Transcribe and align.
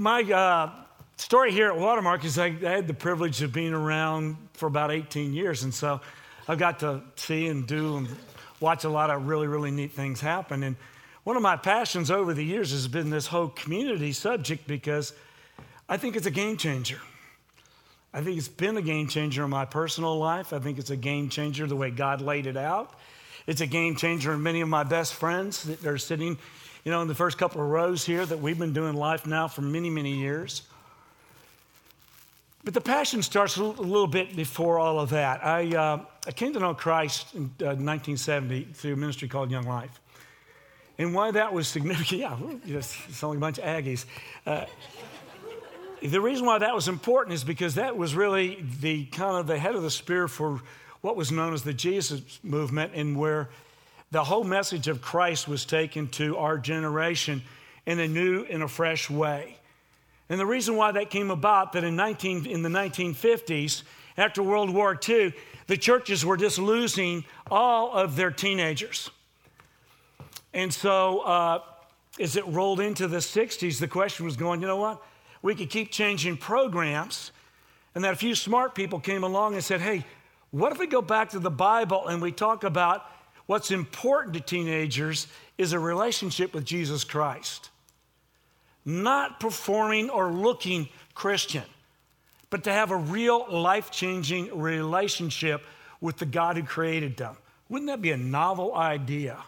my 0.00 0.22
uh, 0.22 0.70
story 1.18 1.52
here 1.52 1.68
at 1.68 1.76
Watermark 1.76 2.24
is 2.24 2.38
I, 2.38 2.46
I, 2.46 2.70
had 2.70 2.86
the 2.86 2.94
privilege 2.94 3.42
of 3.42 3.52
being 3.52 3.74
around 3.74 4.38
for 4.54 4.66
about 4.66 4.90
18 4.90 5.34
years. 5.34 5.62
And 5.62 5.74
so 5.74 6.00
I 6.48 6.54
got 6.54 6.78
to 6.78 7.02
see 7.16 7.48
and 7.48 7.66
do 7.66 7.98
and 7.98 8.08
watch 8.60 8.84
a 8.84 8.88
lot 8.88 9.10
of 9.10 9.26
really, 9.26 9.46
really 9.46 9.70
neat 9.70 9.92
things 9.92 10.18
happen. 10.18 10.62
And 10.62 10.76
one 11.24 11.36
of 11.36 11.42
my 11.42 11.54
passions 11.56 12.10
over 12.10 12.32
the 12.32 12.42
years 12.42 12.70
has 12.70 12.88
been 12.88 13.10
this 13.10 13.26
whole 13.26 13.48
community 13.48 14.12
subject 14.14 14.66
because 14.66 15.12
I 15.86 15.98
think 15.98 16.16
it's 16.16 16.26
a 16.26 16.30
game 16.30 16.56
changer. 16.56 17.00
I 18.14 18.22
think 18.22 18.38
it's 18.38 18.48
been 18.48 18.78
a 18.78 18.82
game 18.82 19.06
changer 19.06 19.44
in 19.44 19.50
my 19.50 19.66
personal 19.66 20.18
life. 20.18 20.54
I 20.54 20.60
think 20.60 20.78
it's 20.78 20.88
a 20.88 20.96
game 20.96 21.28
changer 21.28 21.66
the 21.66 21.76
way 21.76 21.90
God 21.90 22.22
laid 22.22 22.46
it 22.46 22.56
out. 22.56 22.94
It's 23.46 23.60
a 23.60 23.66
game 23.66 23.96
changer 23.96 24.32
in 24.32 24.42
many 24.42 24.62
of 24.62 24.68
my 24.70 24.82
best 24.82 25.12
friends 25.12 25.64
that 25.64 25.84
are 25.84 25.98
sitting, 25.98 26.38
you 26.84 26.90
know, 26.90 27.02
in 27.02 27.08
the 27.08 27.14
first 27.14 27.38
couple 27.38 27.60
of 27.60 27.68
rows 27.68 28.04
here 28.04 28.24
that 28.24 28.38
we've 28.38 28.58
been 28.58 28.72
doing 28.72 28.94
life 28.94 29.26
now 29.26 29.48
for 29.48 29.62
many, 29.62 29.90
many 29.90 30.16
years. 30.16 30.62
But 32.62 32.74
the 32.74 32.80
passion 32.80 33.22
starts 33.22 33.56
a 33.56 33.64
little 33.64 34.06
bit 34.06 34.36
before 34.36 34.78
all 34.78 35.00
of 35.00 35.10
that. 35.10 35.44
I, 35.44 35.74
uh, 35.74 36.04
I 36.26 36.32
came 36.32 36.52
to 36.52 36.58
know 36.58 36.74
Christ 36.74 37.34
in 37.34 37.50
uh, 37.60 37.76
1970 37.76 38.68
through 38.74 38.92
a 38.92 38.96
ministry 38.96 39.28
called 39.28 39.50
Young 39.50 39.66
Life. 39.66 39.98
And 40.98 41.14
why 41.14 41.30
that 41.30 41.54
was 41.54 41.66
significant, 41.66 42.20
yeah, 42.20 42.36
it's 42.66 43.24
only 43.24 43.38
a 43.38 43.40
bunch 43.40 43.58
of 43.58 43.64
Aggies. 43.64 44.04
Uh, 44.44 44.66
the 46.02 46.20
reason 46.20 46.44
why 46.44 46.58
that 46.58 46.74
was 46.74 46.88
important 46.88 47.34
is 47.34 47.44
because 47.44 47.76
that 47.76 47.96
was 47.96 48.14
really 48.14 48.62
the 48.80 49.06
kind 49.06 49.36
of 49.36 49.46
the 49.46 49.58
head 49.58 49.74
of 49.74 49.82
the 49.82 49.90
spear 49.90 50.28
for 50.28 50.60
what 51.00 51.16
was 51.16 51.32
known 51.32 51.54
as 51.54 51.62
the 51.62 51.72
Jesus 51.72 52.38
movement, 52.42 52.92
and 52.94 53.18
where 53.18 53.48
the 54.10 54.24
whole 54.24 54.44
message 54.44 54.88
of 54.88 55.00
Christ 55.00 55.46
was 55.46 55.64
taken 55.64 56.08
to 56.08 56.36
our 56.36 56.58
generation 56.58 57.42
in 57.86 58.00
a 58.00 58.08
new 58.08 58.44
and 58.44 58.62
a 58.62 58.68
fresh 58.68 59.08
way. 59.08 59.56
And 60.28 60.38
the 60.38 60.46
reason 60.46 60.76
why 60.76 60.92
that 60.92 61.10
came 61.10 61.30
about 61.30 61.72
that 61.72 61.84
in, 61.84 61.96
19, 61.96 62.46
in 62.46 62.62
the 62.62 62.68
1950s, 62.68 63.82
after 64.16 64.42
World 64.42 64.70
War 64.70 64.98
II, 65.08 65.32
the 65.68 65.76
churches 65.76 66.24
were 66.24 66.36
just 66.36 66.58
losing 66.58 67.24
all 67.50 67.92
of 67.92 68.16
their 68.16 68.30
teenagers. 68.30 69.10
And 70.52 70.74
so 70.74 71.20
uh, 71.20 71.60
as 72.18 72.34
it 72.34 72.46
rolled 72.48 72.80
into 72.80 73.06
the 73.06 73.18
60s, 73.18 73.78
the 73.78 73.88
question 73.88 74.24
was 74.24 74.36
going, 74.36 74.60
you 74.60 74.66
know 74.66 74.76
what? 74.76 75.02
We 75.42 75.54
could 75.54 75.70
keep 75.70 75.92
changing 75.92 76.36
programs. 76.36 77.30
And 77.94 78.04
that 78.04 78.12
a 78.12 78.16
few 78.16 78.34
smart 78.34 78.74
people 78.74 78.98
came 78.98 79.24
along 79.24 79.54
and 79.54 79.62
said, 79.62 79.80
hey, 79.80 80.04
what 80.50 80.72
if 80.72 80.78
we 80.78 80.88
go 80.88 81.02
back 81.02 81.30
to 81.30 81.38
the 81.38 81.50
Bible 81.50 82.08
and 82.08 82.20
we 82.20 82.32
talk 82.32 82.64
about 82.64 83.06
what's 83.50 83.70
important 83.70 84.34
to 84.34 84.40
teenagers 84.40 85.26
is 85.58 85.72
a 85.72 85.78
relationship 85.78 86.54
with 86.54 86.64
Jesus 86.64 87.02
Christ? 87.04 87.70
not 88.84 89.40
performing 89.40 90.10
or 90.10 90.30
looking 90.30 90.88
Christian, 91.14 91.64
but 92.48 92.64
to 92.64 92.72
have 92.72 92.90
a 92.90 92.96
real 92.96 93.46
life 93.50 93.90
changing 93.90 94.58
relationship 94.58 95.62
with 96.00 96.16
the 96.16 96.26
God 96.26 96.56
who 96.56 96.62
created 96.62 97.16
them. 97.16 97.36
Wouldn't 97.68 97.88
that 97.88 98.02
be 98.02 98.10
a 98.10 98.16
novel 98.16 98.74
idea? 98.74 99.38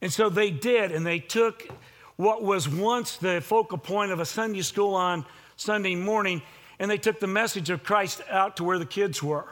And 0.00 0.12
so 0.12 0.30
they 0.30 0.50
did, 0.50 0.92
and 0.92 1.04
they 1.04 1.18
took 1.18 1.68
what 2.16 2.42
was 2.42 2.68
once 2.68 3.16
the 3.16 3.40
focal 3.40 3.78
point 3.78 4.12
of 4.12 4.18
a 4.18 4.24
Sunday 4.24 4.62
school 4.62 4.94
on 4.94 5.26
Sunday 5.56 5.94
morning, 5.94 6.40
and 6.78 6.90
they 6.90 6.98
took 6.98 7.20
the 7.20 7.26
message 7.26 7.68
of 7.68 7.84
Christ 7.84 8.22
out 8.30 8.56
to 8.56 8.64
where 8.64 8.78
the 8.78 8.86
kids 8.86 9.22
were. 9.22 9.46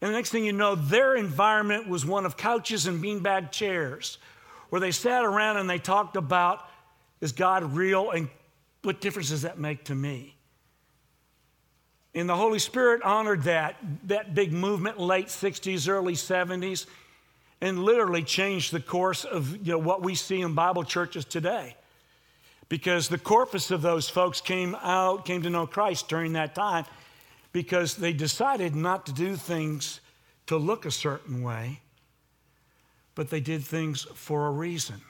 And 0.00 0.10
the 0.10 0.14
next 0.14 0.30
thing 0.30 0.44
you 0.44 0.52
know, 0.52 0.74
their 0.74 1.14
environment 1.14 1.88
was 1.88 2.06
one 2.06 2.24
of 2.24 2.36
couches 2.36 2.86
and 2.86 3.02
beanbag 3.02 3.50
chairs 3.50 4.18
where 4.70 4.80
they 4.80 4.92
sat 4.92 5.24
around 5.24 5.58
and 5.58 5.68
they 5.68 5.78
talked 5.78 6.16
about 6.16 6.66
is 7.20 7.32
God 7.32 7.74
real? 7.74 8.10
And 8.10 8.28
what 8.82 9.00
difference 9.00 9.28
does 9.28 9.42
that 9.42 9.58
make 9.58 9.84
to 9.84 9.94
me? 9.94 10.36
And 12.14 12.28
the 12.28 12.36
Holy 12.36 12.58
Spirit 12.58 13.02
honored 13.02 13.42
that, 13.42 13.76
that 14.04 14.34
big 14.34 14.52
movement, 14.52 14.98
late 14.98 15.26
60s, 15.26 15.86
early 15.88 16.14
70s, 16.14 16.86
and 17.60 17.84
literally 17.84 18.22
changed 18.22 18.72
the 18.72 18.80
course 18.80 19.24
of 19.24 19.54
you 19.66 19.72
know, 19.72 19.78
what 19.78 20.02
we 20.02 20.14
see 20.14 20.40
in 20.40 20.54
Bible 20.54 20.82
churches 20.82 21.26
today. 21.26 21.76
Because 22.70 23.08
the 23.08 23.18
corpus 23.18 23.70
of 23.70 23.82
those 23.82 24.08
folks 24.08 24.40
came 24.40 24.74
out, 24.76 25.26
came 25.26 25.42
to 25.42 25.50
know 25.50 25.66
Christ 25.66 26.08
during 26.08 26.32
that 26.32 26.54
time 26.54 26.86
because 27.52 27.96
they 27.96 28.12
decided 28.12 28.74
not 28.74 29.06
to 29.06 29.12
do 29.12 29.36
things 29.36 30.00
to 30.46 30.56
look 30.56 30.84
a 30.84 30.90
certain 30.90 31.42
way, 31.42 31.80
but 33.14 33.30
they 33.30 33.40
did 33.40 33.62
things 33.62 34.06
for 34.14 34.46
a 34.46 34.50
reason. 34.50 35.00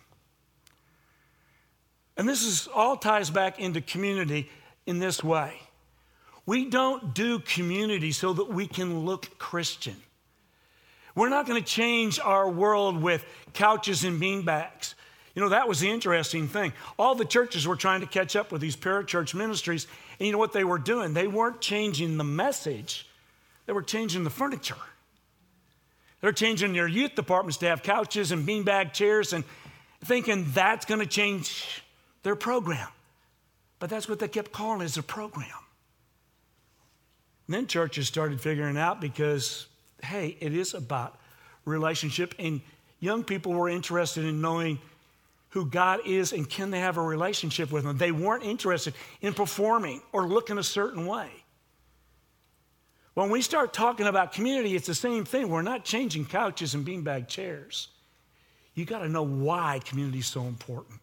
And 2.17 2.29
this 2.29 2.43
is 2.43 2.69
all 2.75 2.97
ties 2.97 3.31
back 3.31 3.59
into 3.59 3.81
community 3.81 4.51
in 4.87 4.99
this 4.99 5.25
way. 5.25 5.55
We 6.47 6.67
don't 6.67 7.15
do 7.15 7.39
community 7.39 8.13
so 8.13 8.33
that 8.33 8.49
we 8.49 8.67
can 8.67 9.05
look 9.07 9.39
Christian. 9.39 9.97
We're 11.15 11.29
not 11.29 11.47
going 11.47 11.63
to 11.63 11.67
change 11.67 12.19
our 12.21 12.49
world 12.49 13.01
with 13.01 13.25
couches 13.53 14.05
and 14.05 14.21
beanbags. 14.21 14.95
You 15.35 15.43
know, 15.43 15.51
that 15.51 15.69
was 15.69 15.81
the 15.81 15.91
interesting 15.91 16.49
thing. 16.49 16.73
All 16.99 17.15
the 17.15 17.25
churches 17.25 17.67
were 17.67 17.77
trying 17.77 18.01
to 18.01 18.07
catch 18.07 18.35
up 18.35 18.51
with 18.51 18.61
these 18.61 18.77
parachurch 18.77 19.35
ministries, 19.35 19.87
and 20.19 20.27
you 20.27 20.33
know 20.33 20.39
what 20.39 20.53
they 20.53 20.65
were 20.65 20.79
doing? 20.79 21.15
They 21.15 21.29
weren't 21.29 21.61
changing 21.61 22.17
the 22.17 22.25
message, 22.25 23.07
they 23.67 23.73
were 23.73 23.83
changing 23.83 24.25
the 24.25 24.31
furniture. 24.31 24.77
They're 26.21 26.33
changing 26.33 26.75
their 26.75 26.87
youth 26.87 27.15
departments 27.15 27.57
to 27.59 27.67
have 27.69 27.83
couches 27.83 28.31
and 28.31 28.47
beanbag 28.47 28.93
chairs 28.93 29.33
and 29.33 29.43
thinking 30.05 30.47
that's 30.53 30.85
going 30.85 31.01
to 31.01 31.07
change 31.07 31.83
their 32.23 32.37
program. 32.37 32.89
But 33.79 33.89
that's 33.89 34.07
what 34.07 34.19
they 34.19 34.29
kept 34.29 34.53
calling 34.53 34.83
it, 34.83 34.97
a 34.99 35.03
program. 35.03 35.47
And 37.47 37.55
then 37.55 37.67
churches 37.67 38.07
started 38.07 38.41
figuring 38.41 38.77
out 38.77 39.01
because, 39.01 39.67
hey, 40.03 40.37
it 40.41 40.55
is 40.55 40.75
about 40.75 41.19
relationship, 41.65 42.35
and 42.39 42.61
young 43.01 43.25
people 43.25 43.53
were 43.53 43.69
interested 43.69 44.25
in 44.25 44.41
knowing 44.43 44.79
who 45.51 45.67
God 45.67 46.01
is 46.07 46.33
and 46.33 46.49
can 46.49 46.71
they 46.71 46.81
have 46.81 46.97
a 46.97 47.03
relationship 47.03 47.71
with 47.71 47.85
Him. 47.85 47.97
They 47.99 48.13
weren't 48.13 48.45
interested 48.45 48.95
in 49.21 49.35
performing 49.35 50.01
or 50.13 50.27
looking 50.27 50.59
a 50.59 50.63
certain 50.63 51.07
way. 51.07 51.31
When 53.15 53.31
we 53.31 53.43
start 53.43 53.73
talking 53.73 54.07
about 54.07 54.33
community, 54.33 54.77
it's 54.77 54.87
the 54.87 54.95
same 54.95 55.25
thing. 55.25 55.49
We're 55.49 55.63
not 55.63 55.85
changing 55.85 56.27
couches 56.27 56.75
and 56.75 56.87
beanbag 56.87 57.29
chairs. 57.29 57.89
You 58.75 58.85
got 58.85 59.01
to 59.01 59.09
know 59.09 59.25
why 59.25 59.81
community 59.85 60.21
is 60.21 60.27
so 60.27 60.43
important. 60.43 61.01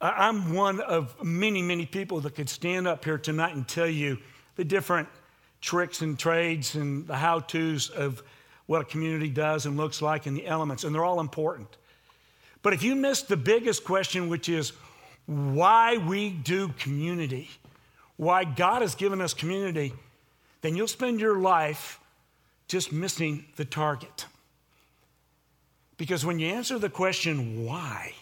I'm 0.00 0.52
one 0.52 0.80
of 0.80 1.14
many, 1.22 1.62
many 1.62 1.86
people 1.86 2.20
that 2.22 2.34
could 2.34 2.48
stand 2.48 2.88
up 2.88 3.04
here 3.04 3.18
tonight 3.18 3.54
and 3.54 3.66
tell 3.66 3.86
you 3.86 4.18
the 4.56 4.64
different 4.64 5.08
tricks 5.60 6.02
and 6.02 6.18
trades 6.18 6.74
and 6.74 7.06
the 7.06 7.16
how 7.16 7.38
to's 7.38 7.88
of 7.88 8.20
what 8.66 8.82
a 8.82 8.84
community 8.84 9.28
does 9.28 9.64
and 9.64 9.76
looks 9.76 10.02
like 10.02 10.26
and 10.26 10.36
the 10.36 10.44
elements, 10.44 10.82
and 10.82 10.92
they're 10.92 11.04
all 11.04 11.20
important. 11.20 11.76
But 12.62 12.72
if 12.72 12.82
you 12.82 12.94
miss 12.94 13.22
the 13.22 13.36
biggest 13.36 13.84
question, 13.84 14.28
which 14.28 14.48
is 14.48 14.72
why 15.26 15.96
we 15.98 16.30
do 16.30 16.68
community, 16.78 17.50
why 18.16 18.44
God 18.44 18.82
has 18.82 18.94
given 18.94 19.20
us 19.20 19.34
community, 19.34 19.92
then 20.60 20.76
you'll 20.76 20.88
spend 20.88 21.20
your 21.20 21.38
life 21.38 21.98
just 22.68 22.92
missing 22.92 23.44
the 23.56 23.64
target. 23.64 24.26
Because 25.96 26.24
when 26.24 26.38
you 26.38 26.48
answer 26.48 26.78
the 26.78 26.88
question, 26.88 27.64
why, 27.64 28.12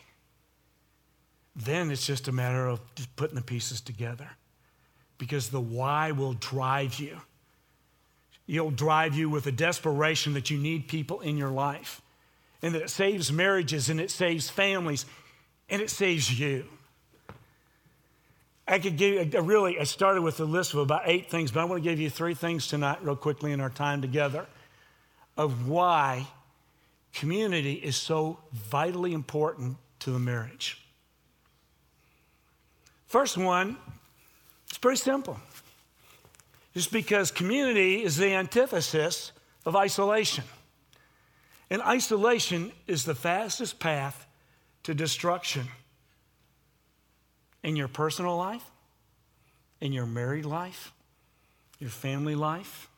then 1.54 1.90
it's 1.90 2.06
just 2.06 2.28
a 2.28 2.32
matter 2.32 2.66
of 2.66 2.80
just 2.94 3.14
putting 3.16 3.36
the 3.36 3.42
pieces 3.42 3.80
together 3.80 4.28
because 5.18 5.50
the 5.50 5.60
why 5.60 6.12
will 6.12 6.32
drive 6.34 6.98
you. 6.98 7.20
It'll 8.48 8.70
drive 8.70 9.14
you 9.14 9.28
with 9.28 9.46
a 9.46 9.52
desperation 9.52 10.32
that 10.32 10.50
you 10.50 10.58
need 10.58 10.88
people 10.88 11.20
in 11.20 11.36
your 11.36 11.50
life 11.50 12.02
and 12.62 12.75
that 12.75 12.82
it 12.82 12.91
saves 12.91 13.32
marriages 13.32 13.88
and 13.88 14.00
it 14.00 14.10
saves 14.10 14.50
families 14.50 15.06
and 15.69 15.81
it 15.81 15.91
saves 15.91 16.38
you. 16.38 16.66
I 18.68 18.78
could 18.78 18.97
give 18.97 19.33
you, 19.34 19.41
really, 19.41 19.80
I 19.80 19.84
started 19.84 20.22
with 20.22 20.39
a 20.39 20.45
list 20.45 20.74
of 20.74 20.80
about 20.80 21.03
eight 21.07 21.28
things, 21.28 21.51
but 21.51 21.60
I 21.60 21.65
want 21.65 21.83
to 21.83 21.89
give 21.89 21.98
you 21.98 22.09
three 22.09 22.34
things 22.34 22.68
tonight, 22.68 22.98
real 23.03 23.16
quickly, 23.16 23.51
in 23.53 23.60
our 23.60 23.71
time 23.71 24.01
together 24.01 24.47
of 25.36 25.68
why 25.68 26.27
community 27.12 27.74
is 27.74 27.97
so 27.97 28.39
vitally 28.53 29.13
important 29.13 29.77
to 30.01 30.10
the 30.10 30.18
marriage. 30.18 30.80
First 33.06 33.36
one, 33.36 33.77
it's 34.68 34.78
pretty 34.78 34.98
simple. 34.98 35.36
Just 36.74 36.92
because 36.92 37.33
community 37.33 38.04
is 38.04 38.16
the 38.16 38.34
antithesis 38.34 39.33
of 39.66 39.74
isolation. 39.74 40.45
And 41.70 41.82
isolation 41.82 42.72
is 42.86 43.04
the 43.04 43.14
fastest 43.14 43.78
path 43.78 44.26
to 44.82 44.94
destruction 44.94 45.68
in 47.62 47.76
your 47.76 47.88
personal 47.88 48.36
life, 48.36 48.64
in 49.80 49.92
your 49.92 50.06
married 50.06 50.44
life, 50.44 50.92
your 51.78 51.90
family 51.90 52.34
life. 52.34 52.88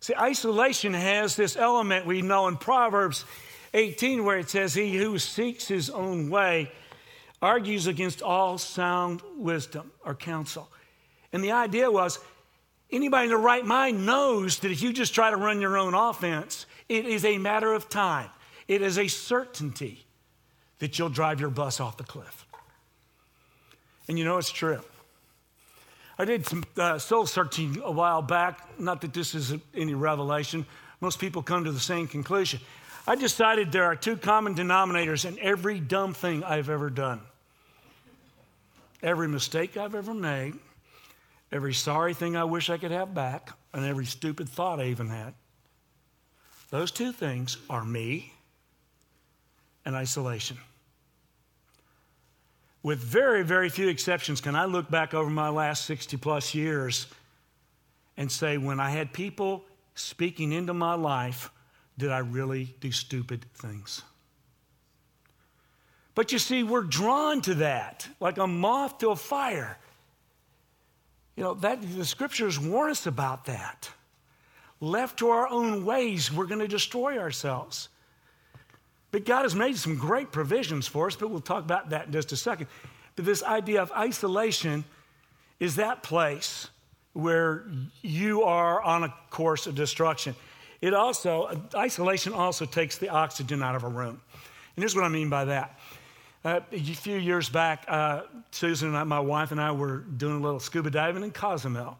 See, 0.00 0.14
isolation 0.16 0.94
has 0.94 1.36
this 1.36 1.56
element 1.56 2.06
we 2.06 2.22
know 2.22 2.48
in 2.48 2.56
Proverbs 2.56 3.26
18 3.74 4.24
where 4.24 4.38
it 4.38 4.48
says, 4.48 4.72
He 4.72 4.96
who 4.96 5.18
seeks 5.18 5.68
his 5.68 5.90
own 5.90 6.30
way 6.30 6.72
argues 7.42 7.86
against 7.86 8.22
all 8.22 8.56
sound 8.56 9.22
wisdom 9.36 9.92
or 10.04 10.14
counsel. 10.14 10.68
And 11.32 11.44
the 11.44 11.52
idea 11.52 11.90
was 11.90 12.18
anybody 12.92 13.24
in 13.24 13.30
the 13.30 13.36
right 13.36 13.64
mind 13.64 14.04
knows 14.04 14.58
that 14.60 14.70
if 14.70 14.82
you 14.82 14.92
just 14.92 15.14
try 15.14 15.30
to 15.30 15.36
run 15.36 15.60
your 15.60 15.76
own 15.76 15.94
offense, 15.94 16.66
it 16.88 17.06
is 17.06 17.24
a 17.24 17.38
matter 17.38 17.72
of 17.72 17.88
time. 17.88 18.30
It 18.68 18.82
is 18.82 18.98
a 18.98 19.08
certainty 19.08 20.04
that 20.78 20.98
you'll 20.98 21.08
drive 21.08 21.40
your 21.40 21.50
bus 21.50 21.80
off 21.80 21.96
the 21.96 22.04
cliff. 22.04 22.46
And 24.08 24.18
you 24.18 24.24
know 24.24 24.38
it's 24.38 24.50
true. 24.50 24.80
I 26.18 26.24
did 26.24 26.46
some 26.46 26.64
uh, 26.76 26.98
soul 26.98 27.26
searching 27.26 27.80
a 27.82 27.90
while 27.90 28.22
back. 28.22 28.78
Not 28.78 29.00
that 29.00 29.14
this 29.14 29.34
is 29.34 29.54
any 29.74 29.94
revelation. 29.94 30.66
Most 31.00 31.18
people 31.18 31.42
come 31.42 31.64
to 31.64 31.72
the 31.72 31.80
same 31.80 32.06
conclusion. 32.06 32.60
I 33.06 33.14
decided 33.14 33.72
there 33.72 33.86
are 33.86 33.96
two 33.96 34.16
common 34.16 34.54
denominators 34.54 35.24
in 35.24 35.38
every 35.40 35.80
dumb 35.80 36.12
thing 36.12 36.44
I've 36.44 36.68
ever 36.68 36.90
done. 36.90 37.20
Every 39.02 39.28
mistake 39.28 39.76
I've 39.76 39.94
ever 39.94 40.12
made, 40.12 40.54
every 41.52 41.74
sorry 41.74 42.14
thing 42.14 42.36
I 42.36 42.44
wish 42.44 42.70
I 42.70 42.78
could 42.78 42.90
have 42.90 43.14
back, 43.14 43.50
and 43.72 43.84
every 43.84 44.06
stupid 44.06 44.48
thought 44.48 44.80
I 44.80 44.84
even 44.84 45.08
had. 45.08 45.34
Those 46.70 46.90
two 46.90 47.12
things 47.12 47.56
are 47.68 47.84
me 47.84 48.32
and 49.84 49.96
isolation. 49.96 50.58
With 52.82 52.98
very, 52.98 53.42
very 53.42 53.68
few 53.68 53.88
exceptions, 53.88 54.40
can 54.40 54.56
I 54.56 54.64
look 54.64 54.90
back 54.90 55.12
over 55.12 55.28
my 55.28 55.48
last 55.48 55.84
60 55.84 56.16
plus 56.16 56.54
years 56.54 57.06
and 58.16 58.30
say, 58.30 58.56
when 58.56 58.80
I 58.80 58.90
had 58.90 59.12
people 59.12 59.64
speaking 59.94 60.52
into 60.52 60.72
my 60.72 60.94
life, 60.94 61.50
did 61.98 62.10
I 62.10 62.18
really 62.18 62.74
do 62.80 62.90
stupid 62.90 63.44
things? 63.54 64.02
But 66.14 66.32
you 66.32 66.38
see, 66.38 66.62
we're 66.62 66.82
drawn 66.82 67.40
to 67.42 67.54
that 67.56 68.08
like 68.18 68.38
a 68.38 68.46
moth 68.46 68.98
to 68.98 69.10
a 69.10 69.16
fire. 69.16 69.78
You 71.36 71.44
know, 71.44 71.54
that 71.54 71.80
the 71.96 72.04
scriptures 72.04 72.58
warn 72.58 72.90
us 72.90 73.06
about 73.06 73.46
that. 73.46 73.90
Left 74.80 75.18
to 75.18 75.28
our 75.28 75.48
own 75.48 75.84
ways, 75.84 76.32
we're 76.32 76.46
going 76.46 76.60
to 76.60 76.68
destroy 76.68 77.18
ourselves. 77.18 77.88
But 79.10 79.24
God 79.24 79.42
has 79.42 79.54
made 79.54 79.76
some 79.76 79.96
great 79.96 80.32
provisions 80.32 80.86
for 80.86 81.08
us, 81.08 81.16
but 81.16 81.30
we'll 81.30 81.40
talk 81.40 81.64
about 81.64 81.90
that 81.90 82.06
in 82.06 82.12
just 82.12 82.32
a 82.32 82.36
second. 82.36 82.68
But 83.16 83.24
this 83.24 83.42
idea 83.42 83.82
of 83.82 83.90
isolation 83.92 84.84
is 85.58 85.76
that 85.76 86.02
place 86.02 86.68
where 87.12 87.64
you 88.02 88.42
are 88.44 88.80
on 88.80 89.04
a 89.04 89.14
course 89.30 89.66
of 89.66 89.74
destruction. 89.74 90.34
It 90.80 90.94
also, 90.94 91.60
isolation 91.74 92.32
also 92.32 92.64
takes 92.64 92.98
the 92.98 93.08
oxygen 93.08 93.62
out 93.62 93.74
of 93.74 93.82
a 93.82 93.88
room. 93.88 94.20
And 94.76 94.82
here's 94.82 94.94
what 94.94 95.04
I 95.04 95.08
mean 95.08 95.28
by 95.28 95.46
that. 95.46 95.78
Uh, 96.42 96.60
a 96.72 96.78
few 96.78 97.16
years 97.16 97.50
back, 97.50 97.84
uh, 97.86 98.22
Susan 98.50 98.88
and 98.88 98.96
I, 98.96 99.04
my 99.04 99.20
wife 99.20 99.52
and 99.52 99.60
I 99.60 99.72
were 99.72 99.98
doing 99.98 100.36
a 100.36 100.40
little 100.40 100.60
scuba 100.60 100.90
diving 100.90 101.22
in 101.22 101.32
Cozumel. 101.32 101.98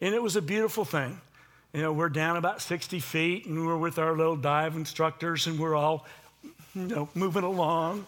And 0.00 0.14
it 0.14 0.22
was 0.22 0.34
a 0.34 0.42
beautiful 0.42 0.86
thing. 0.86 1.20
You 1.74 1.82
know, 1.82 1.92
we're 1.92 2.08
down 2.08 2.38
about 2.38 2.62
60 2.62 3.00
feet 3.00 3.44
and 3.44 3.66
we're 3.66 3.76
with 3.76 3.98
our 3.98 4.16
little 4.16 4.36
dive 4.36 4.76
instructors 4.76 5.46
and 5.46 5.58
we're 5.58 5.74
all 5.74 6.06
you 6.74 6.86
know, 6.86 7.08
moving 7.14 7.42
along, 7.42 8.06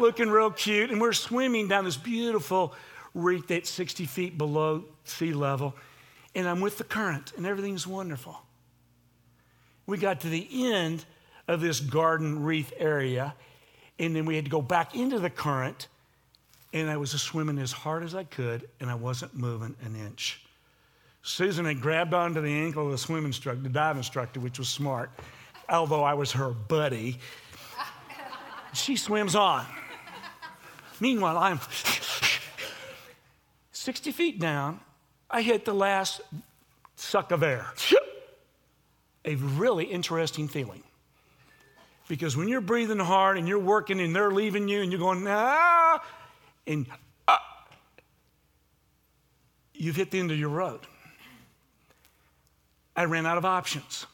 looking 0.00 0.28
real 0.28 0.50
cute. 0.50 0.90
And 0.90 1.00
we're 1.00 1.12
swimming 1.12 1.68
down 1.68 1.84
this 1.84 1.96
beautiful 1.96 2.74
reef 3.14 3.46
that's 3.46 3.70
60 3.70 4.06
feet 4.06 4.36
below 4.36 4.84
sea 5.04 5.32
level. 5.32 5.76
And 6.34 6.48
I'm 6.48 6.60
with 6.60 6.78
the 6.78 6.84
current, 6.84 7.32
and 7.36 7.46
everything's 7.46 7.86
wonderful. 7.86 8.40
We 9.86 9.98
got 9.98 10.20
to 10.20 10.28
the 10.28 10.48
end 10.72 11.04
of 11.48 11.60
this 11.60 11.80
garden 11.80 12.44
reef 12.44 12.72
area, 12.76 13.34
and 14.00 14.16
then 14.16 14.24
we 14.24 14.34
had 14.34 14.46
to 14.46 14.50
go 14.50 14.62
back 14.62 14.96
into 14.96 15.20
the 15.20 15.30
current. 15.30 15.86
And 16.72 16.88
I 16.88 16.96
was 16.96 17.10
swimming 17.10 17.58
as 17.58 17.70
hard 17.70 18.02
as 18.02 18.14
I 18.14 18.24
could, 18.24 18.68
and 18.80 18.88
I 18.88 18.94
wasn't 18.94 19.34
moving 19.34 19.76
an 19.84 19.94
inch. 19.94 20.40
Susan 21.22 21.66
had 21.66 21.80
grabbed 21.80 22.14
onto 22.14 22.40
the 22.40 22.52
ankle 22.52 22.86
of 22.86 22.92
the 22.92 22.98
swim 22.98 23.26
instructor, 23.26 23.60
the 23.60 23.68
dive 23.68 23.96
instructor, 23.96 24.40
which 24.40 24.58
was 24.58 24.68
smart, 24.68 25.10
although 25.68 26.02
I 26.02 26.14
was 26.14 26.32
her 26.32 26.50
buddy. 26.50 27.18
She 28.72 28.96
swims 28.96 29.34
on. 29.34 29.66
Meanwhile, 31.00 31.36
I'm 31.36 31.60
60 33.72 34.12
feet 34.12 34.38
down. 34.38 34.80
I 35.28 35.42
hit 35.42 35.64
the 35.64 35.74
last 35.74 36.20
suck 36.96 37.32
of 37.32 37.42
air. 37.42 37.66
A 39.24 39.34
really 39.34 39.84
interesting 39.84 40.48
feeling. 40.48 40.84
Because 42.10 42.36
when 42.36 42.48
you're 42.48 42.60
breathing 42.60 42.98
hard 42.98 43.38
and 43.38 43.46
you're 43.46 43.60
working 43.60 44.00
and 44.00 44.14
they're 44.14 44.32
leaving 44.32 44.66
you 44.66 44.82
and 44.82 44.90
you're 44.90 44.98
going, 44.98 45.24
ah, 45.28 46.04
and 46.66 46.88
ah, 47.28 47.68
you've 49.72 49.94
hit 49.94 50.10
the 50.10 50.18
end 50.18 50.32
of 50.32 50.36
your 50.36 50.48
road. 50.48 50.80
I 52.96 53.04
ran 53.04 53.26
out 53.26 53.38
of 53.38 53.44
options. 53.44 54.06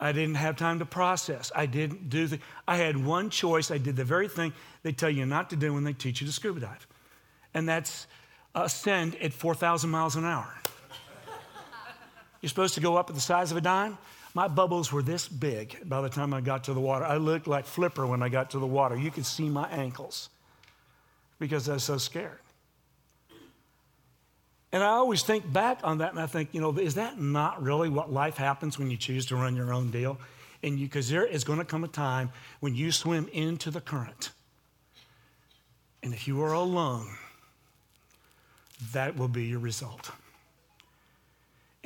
I 0.00 0.12
didn't 0.12 0.36
have 0.36 0.56
time 0.56 0.78
to 0.78 0.86
process. 0.86 1.52
I 1.54 1.66
didn't 1.66 2.08
do 2.08 2.28
the, 2.28 2.38
I 2.66 2.78
had 2.78 2.96
one 2.96 3.28
choice. 3.28 3.70
I 3.70 3.76
did 3.76 3.94
the 3.94 4.04
very 4.04 4.26
thing 4.26 4.54
they 4.82 4.92
tell 4.92 5.10
you 5.10 5.26
not 5.26 5.50
to 5.50 5.56
do 5.56 5.74
when 5.74 5.84
they 5.84 5.92
teach 5.92 6.22
you 6.22 6.26
to 6.26 6.32
scuba 6.32 6.60
dive. 6.60 6.86
And 7.52 7.68
that's 7.68 8.06
ascend 8.54 9.16
at 9.16 9.34
4,000 9.34 9.90
miles 9.90 10.16
an 10.16 10.24
hour. 10.24 10.50
You're 12.40 12.48
supposed 12.48 12.72
to 12.76 12.80
go 12.80 12.96
up 12.96 13.10
at 13.10 13.14
the 13.14 13.20
size 13.20 13.50
of 13.50 13.58
a 13.58 13.60
dime. 13.60 13.98
My 14.36 14.48
bubbles 14.48 14.92
were 14.92 15.00
this 15.00 15.28
big 15.28 15.78
by 15.88 16.02
the 16.02 16.10
time 16.10 16.34
I 16.34 16.42
got 16.42 16.64
to 16.64 16.74
the 16.74 16.80
water. 16.80 17.06
I 17.06 17.16
looked 17.16 17.46
like 17.46 17.64
Flipper 17.64 18.06
when 18.06 18.22
I 18.22 18.28
got 18.28 18.50
to 18.50 18.58
the 18.58 18.66
water. 18.66 18.94
You 18.94 19.10
could 19.10 19.24
see 19.24 19.48
my 19.48 19.66
ankles 19.70 20.28
because 21.38 21.70
I 21.70 21.72
was 21.72 21.84
so 21.84 21.96
scared. 21.96 22.38
And 24.72 24.82
I 24.82 24.88
always 24.88 25.22
think 25.22 25.50
back 25.50 25.80
on 25.84 25.98
that 25.98 26.10
and 26.10 26.20
I 26.20 26.26
think, 26.26 26.50
you 26.52 26.60
know, 26.60 26.76
is 26.76 26.96
that 26.96 27.18
not 27.18 27.62
really 27.62 27.88
what 27.88 28.12
life 28.12 28.36
happens 28.36 28.78
when 28.78 28.90
you 28.90 28.98
choose 28.98 29.24
to 29.26 29.36
run 29.36 29.56
your 29.56 29.72
own 29.72 29.90
deal? 29.90 30.18
And 30.62 30.78
you, 30.78 30.84
because 30.84 31.08
there 31.08 31.24
is 31.24 31.42
going 31.42 31.60
to 31.60 31.64
come 31.64 31.82
a 31.82 31.88
time 31.88 32.30
when 32.60 32.74
you 32.74 32.92
swim 32.92 33.28
into 33.32 33.70
the 33.70 33.80
current. 33.80 34.32
And 36.02 36.12
if 36.12 36.28
you 36.28 36.42
are 36.42 36.52
alone, 36.52 37.08
that 38.92 39.16
will 39.16 39.28
be 39.28 39.46
your 39.46 39.60
result. 39.60 40.10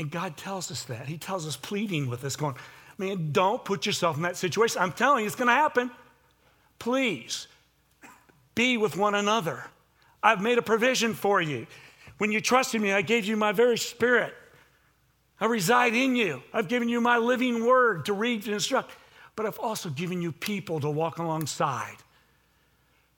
And 0.00 0.10
God 0.10 0.38
tells 0.38 0.70
us 0.70 0.84
that. 0.84 1.06
He 1.06 1.18
tells 1.18 1.46
us, 1.46 1.58
pleading 1.58 2.08
with 2.08 2.24
us, 2.24 2.34
going, 2.34 2.54
man, 2.96 3.32
don't 3.32 3.62
put 3.62 3.84
yourself 3.84 4.16
in 4.16 4.22
that 4.22 4.34
situation. 4.34 4.80
I'm 4.80 4.92
telling 4.92 5.20
you, 5.20 5.26
it's 5.26 5.36
going 5.36 5.48
to 5.48 5.52
happen. 5.52 5.90
Please 6.78 7.48
be 8.54 8.78
with 8.78 8.96
one 8.96 9.14
another. 9.14 9.62
I've 10.22 10.40
made 10.40 10.56
a 10.56 10.62
provision 10.62 11.12
for 11.12 11.42
you. 11.42 11.66
When 12.16 12.32
you 12.32 12.40
trusted 12.40 12.80
me, 12.80 12.92
I 12.92 13.02
gave 13.02 13.26
you 13.26 13.36
my 13.36 13.52
very 13.52 13.76
spirit. 13.76 14.32
I 15.38 15.44
reside 15.44 15.94
in 15.94 16.16
you. 16.16 16.42
I've 16.50 16.68
given 16.68 16.88
you 16.88 17.02
my 17.02 17.18
living 17.18 17.66
word 17.66 18.06
to 18.06 18.14
read 18.14 18.44
and 18.44 18.54
instruct, 18.54 18.92
but 19.36 19.44
I've 19.44 19.58
also 19.58 19.90
given 19.90 20.22
you 20.22 20.32
people 20.32 20.80
to 20.80 20.88
walk 20.88 21.18
alongside 21.18 21.96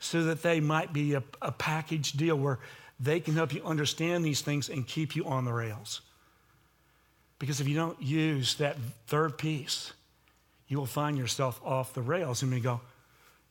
so 0.00 0.24
that 0.24 0.42
they 0.42 0.58
might 0.58 0.92
be 0.92 1.14
a, 1.14 1.22
a 1.42 1.52
package 1.52 2.14
deal 2.14 2.34
where 2.34 2.58
they 2.98 3.20
can 3.20 3.34
help 3.34 3.54
you 3.54 3.62
understand 3.62 4.24
these 4.24 4.40
things 4.40 4.68
and 4.68 4.84
keep 4.84 5.14
you 5.14 5.24
on 5.26 5.44
the 5.44 5.52
rails. 5.52 6.00
Because 7.42 7.60
if 7.60 7.66
you 7.66 7.74
don't 7.74 8.00
use 8.00 8.54
that 8.58 8.76
third 9.08 9.36
piece, 9.36 9.92
you 10.68 10.78
will 10.78 10.86
find 10.86 11.18
yourself 11.18 11.60
off 11.64 11.92
the 11.92 12.00
rails 12.00 12.40
and 12.40 12.52
you 12.52 12.60
go, 12.60 12.80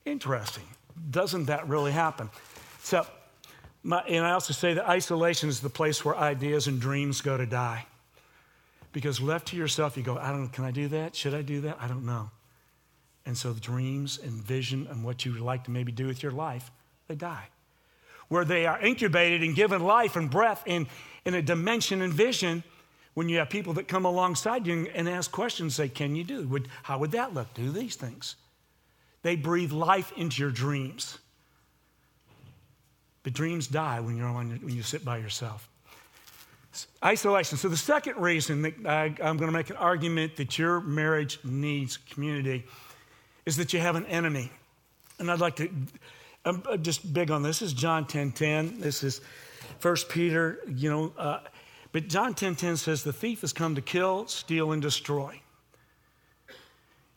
interesting. 0.06 0.64
Doesn't 1.10 1.48
that 1.48 1.68
really 1.68 1.92
happen? 1.92 2.30
So, 2.84 3.06
my, 3.84 4.00
and 4.08 4.26
I 4.26 4.32
also 4.32 4.54
say 4.54 4.76
that 4.76 4.88
isolation 4.88 5.50
is 5.50 5.60
the 5.60 5.70
place 5.70 6.06
where 6.06 6.16
ideas 6.16 6.68
and 6.68 6.80
dreams 6.80 7.20
go 7.20 7.36
to 7.36 7.46
die. 7.46 7.86
Because 8.94 9.20
left 9.20 9.50
to 9.50 9.58
yourself, 9.58 9.98
you 9.98 10.04
go, 10.04 10.18
I 10.18 10.30
don't 10.30 10.44
know, 10.44 10.50
can 10.54 10.64
I 10.64 10.72
do 10.72 10.88
that? 10.88 11.14
Should 11.14 11.34
I 11.34 11.42
do 11.42 11.60
that? 11.60 11.76
I 11.82 11.90
don't 11.90 12.06
know. 12.06 12.32
And 13.26 13.38
so 13.38 13.52
the 13.52 13.60
dreams 13.60 14.22
and 14.24 14.32
vision 14.32 14.88
and 14.90 15.04
what 15.04 15.26
you 15.26 15.34
would 15.34 15.42
like 15.42 15.66
to 15.66 15.72
maybe 15.72 15.92
do 15.92 16.08
with 16.08 16.24
your 16.24 16.32
life, 16.32 16.72
they 17.10 17.16
die. 17.16 17.50
Where 18.30 18.46
they 18.46 18.66
are 18.66 18.80
incubated 18.80 19.44
and 19.44 19.54
given 19.54 19.84
life 19.84 20.16
and 20.16 20.32
breath 20.32 20.64
in, 20.66 20.88
in 21.26 21.34
a 21.34 21.42
dimension 21.42 22.02
and 22.02 22.14
vision, 22.14 22.64
when 23.14 23.28
you 23.28 23.40
have 23.40 23.50
people 23.50 23.74
that 23.74 23.88
come 23.88 24.06
alongside 24.06 24.66
you 24.66 24.90
and 24.94 25.10
ask 25.10 25.32
questions, 25.32 25.76
say, 25.76 25.90
Can 25.90 26.16
you 26.16 26.24
do? 26.24 26.48
Would, 26.48 26.68
how 26.84 27.00
would 27.00 27.12
that 27.12 27.34
look? 27.34 27.54
Do 27.54 27.72
these 27.72 27.96
things. 27.96 28.36
They 29.22 29.36
breathe 29.36 29.72
life 29.72 30.12
into 30.18 30.42
your 30.42 30.52
dreams. 30.52 31.20
But 33.24 33.34
dreams 33.34 33.68
die 33.68 34.00
when, 34.00 34.18
you're 34.18 34.28
on, 34.28 34.50
your, 34.50 34.58
when 34.60 34.76
you 34.76 34.82
sit 34.82 35.06
by 35.06 35.18
yourself. 35.18 35.68
Isolation. 37.04 37.58
So, 37.58 37.68
the 37.68 37.78
second 37.78 38.18
reason 38.18 38.62
that 38.62 38.74
I, 38.86 39.04
I'm 39.22 39.38
going 39.38 39.40
to 39.40 39.52
make 39.52 39.70
an 39.70 39.76
argument 39.76 40.38
that 40.38 40.58
your 40.58 40.80
marriage 40.80 41.38
needs 41.44 41.98
community 41.98 42.66
is 43.46 43.58
that 43.58 43.74
you 43.74 43.80
have 43.80 43.96
an 43.96 44.06
enemy. 44.06 44.50
And 45.20 45.30
I'd 45.30 45.40
like 45.40 45.58
to, 45.58 45.70
I'm 46.46 46.64
just 46.82 47.14
big 47.14 47.30
on 47.30 47.44
this. 47.44 47.60
This 47.60 47.74
is 47.74 47.74
John 47.74 48.08
10 48.08 48.32
10. 48.32 48.80
This 48.80 49.04
is 49.04 49.20
First 49.80 50.08
Peter, 50.10 50.60
you 50.68 50.90
know. 50.90 51.14
Uh, 51.18 51.40
but 51.92 52.08
John 52.08 52.34
10 52.34 52.56
10 52.56 52.78
says, 52.78 53.04
The 53.04 53.14
thief 53.14 53.42
has 53.42 53.54
come 53.54 53.76
to 53.76 53.82
kill, 53.82 54.28
steal, 54.28 54.72
and 54.72 54.82
destroy. 54.82 55.42